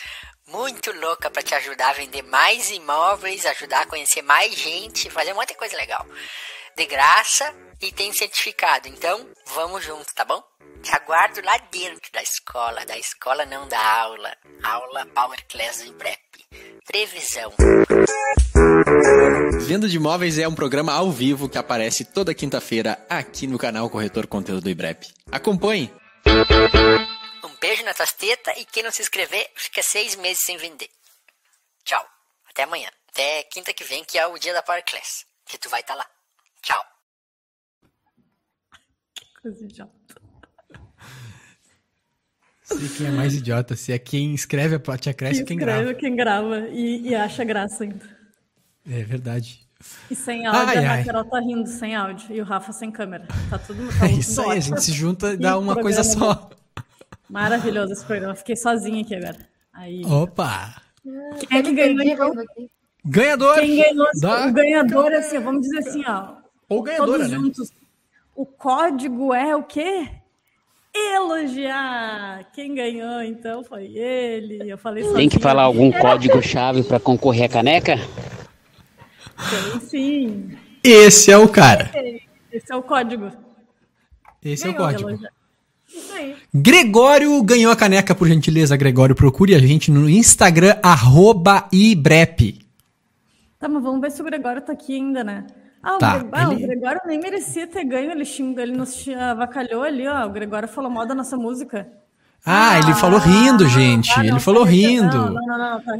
[0.49, 5.33] Muito louca para te ajudar a vender mais imóveis, ajudar a conhecer mais gente, fazer
[5.33, 6.05] um monte de coisa legal.
[6.79, 7.53] De graça
[7.83, 8.87] e tem certificado.
[8.87, 10.41] Então, vamos junto, tá bom?
[10.81, 14.33] Te aguardo lá dentro da escola, da escola não da aula.
[14.63, 16.21] Aula Power Class em Prep.
[16.87, 17.53] Previsão.
[19.63, 23.91] Venda de Imóveis é um programa ao vivo que aparece toda quinta-feira aqui no canal
[23.91, 25.13] Corretor Conteúdo do IBREP.
[25.33, 25.93] Acompanhe!
[27.43, 30.89] Um beijo na tua teta e quem não se inscrever fica seis meses sem vender.
[31.85, 32.07] Tchau.
[32.49, 32.89] Até amanhã.
[33.11, 35.27] Até quinta que vem, que é o dia da Power Class.
[35.45, 36.18] Que tu vai estar tá lá.
[36.63, 36.85] Tchau.
[39.15, 39.99] Que coisa idiota.
[42.63, 45.95] Sei quem é mais idiota, se é quem escreve a Tia Cresce quem, quem grava.
[45.95, 48.05] quem grava e, e, acha graça ainda.
[48.87, 49.67] É verdade.
[50.11, 53.27] E sem áudio, ai, a Carol tá rindo sem áudio e o Rafa sem câmera.
[53.49, 56.51] Tá tudo tá É isso aí, a gente se junta e dá uma coisa só.
[57.31, 58.35] Maravilhoso esse programa.
[58.35, 59.39] Fiquei sozinha aqui agora.
[59.73, 60.05] Aí.
[60.05, 60.83] Opa!
[61.03, 62.33] Quem é que ganhou então?
[63.05, 63.55] Ganhador!
[63.61, 64.09] Quem ganhou?
[64.21, 64.47] Da...
[64.49, 66.38] O ganhador, assim, vamos dizer assim, ó.
[66.69, 67.37] Ou ganhadora, todos né?
[67.37, 67.73] juntos.
[68.35, 70.09] O código é o quê?
[70.95, 72.51] elogiar.
[72.53, 74.71] Quem ganhou, então, foi ele.
[74.71, 77.97] Eu falei Tem que falar algum código-chave para concorrer à caneca?
[79.51, 80.59] Tem sim.
[80.83, 81.91] Esse é o cara.
[82.53, 83.31] Esse é o código.
[84.43, 85.29] Esse ganhou, é o código.
[86.53, 89.15] Gregório ganhou a caneca, por gentileza, Gregório.
[89.15, 92.59] Procure a gente no Instagram, arroba ibrep.
[93.59, 95.47] Tá, mas vamos ver se o Gregório tá aqui ainda, né?
[95.83, 96.65] Ah, o, tá, Gregório, ah, ele...
[96.65, 100.27] o Gregório nem merecia ter ganho, ele, xingou, ele nos avacalhou ali, ó.
[100.27, 101.89] O Gregório falou mal da nossa música.
[102.45, 104.11] Ah, ah ele falou rindo, ah, gente.
[104.13, 105.17] Ah, não, ele falou rindo.
[105.17, 105.97] Não, não, não, tá,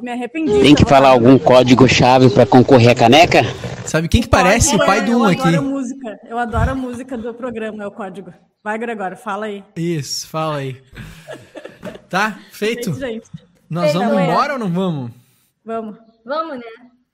[0.00, 0.60] me arrependi.
[0.60, 3.42] Tem que falar algum código-chave para concorrer à caneca?
[3.86, 4.74] Sabe quem que parece?
[4.74, 5.40] o pai do um aqui.
[5.40, 6.20] Eu adoro música.
[6.28, 8.32] Eu adoro a música do programa, é o código.
[8.62, 9.64] Vai, Gregório, fala aí.
[9.76, 10.80] Isso, fala aí.
[12.08, 12.38] Tá?
[12.52, 12.94] Feito?
[12.94, 13.28] Gente,
[13.68, 14.32] Nós Feito, vamos galera.
[14.32, 15.10] embora ou não vamos?
[15.64, 15.96] vamos.
[16.24, 16.64] Vamos, né?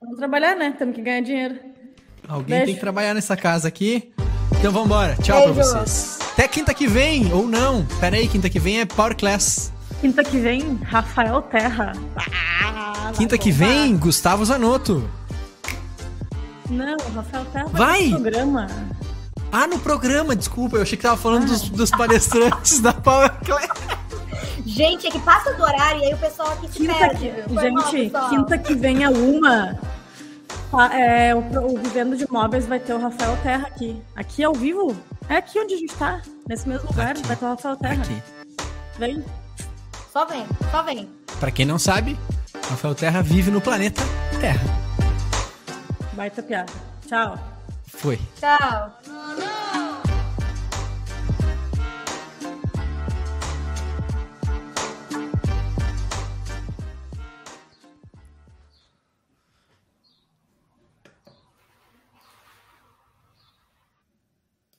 [0.01, 0.75] Vamos trabalhar, né?
[0.77, 1.68] Temos que ganhar dinheiro.
[2.29, 2.65] Alguém Beijo.
[2.67, 4.11] tem que trabalhar nessa casa aqui.
[4.59, 5.15] Então vamos embora.
[5.21, 5.69] Tchau pra Beijo.
[5.69, 6.19] vocês.
[6.33, 7.83] Até quinta que vem, ou não.
[7.99, 9.73] Pera aí, quinta que vem é Power Class.
[9.99, 11.91] Quinta que vem, Rafael Terra.
[12.15, 15.09] Ah, Quinta vai que vem, Gustavo Zanotto.
[16.69, 18.05] Não, Rafael Terra Vai!
[18.09, 18.67] no programa.
[19.51, 20.77] Ah, no programa, desculpa.
[20.77, 23.67] Eu achei que tava falando dos, dos palestrantes da Power Class.
[24.65, 27.31] Gente, é que passa do horário e aí o pessoal aqui se Quinta perde.
[27.47, 28.29] que, mal, gente, pessoal.
[28.29, 29.79] quinta que vem a uma.
[30.93, 34.01] É, o, o Vivendo de Móveis vai ter o Rafael Terra aqui.
[34.15, 34.95] Aqui ao vivo?
[35.27, 36.21] É aqui onde a gente tá.
[36.47, 37.11] Nesse mesmo lugar.
[37.11, 37.23] Aqui.
[37.23, 38.03] Vai ter o Rafael Terra.
[38.03, 38.23] Aqui.
[38.97, 39.25] Vem.
[40.11, 41.09] Só vem, só vem.
[41.39, 42.17] Pra quem não sabe,
[42.69, 44.01] Rafael Terra vive no planeta
[44.39, 44.61] Terra.
[46.13, 46.71] Baita piada.
[47.07, 47.37] Tchau.
[47.87, 48.19] Foi.
[48.39, 48.91] Tchau.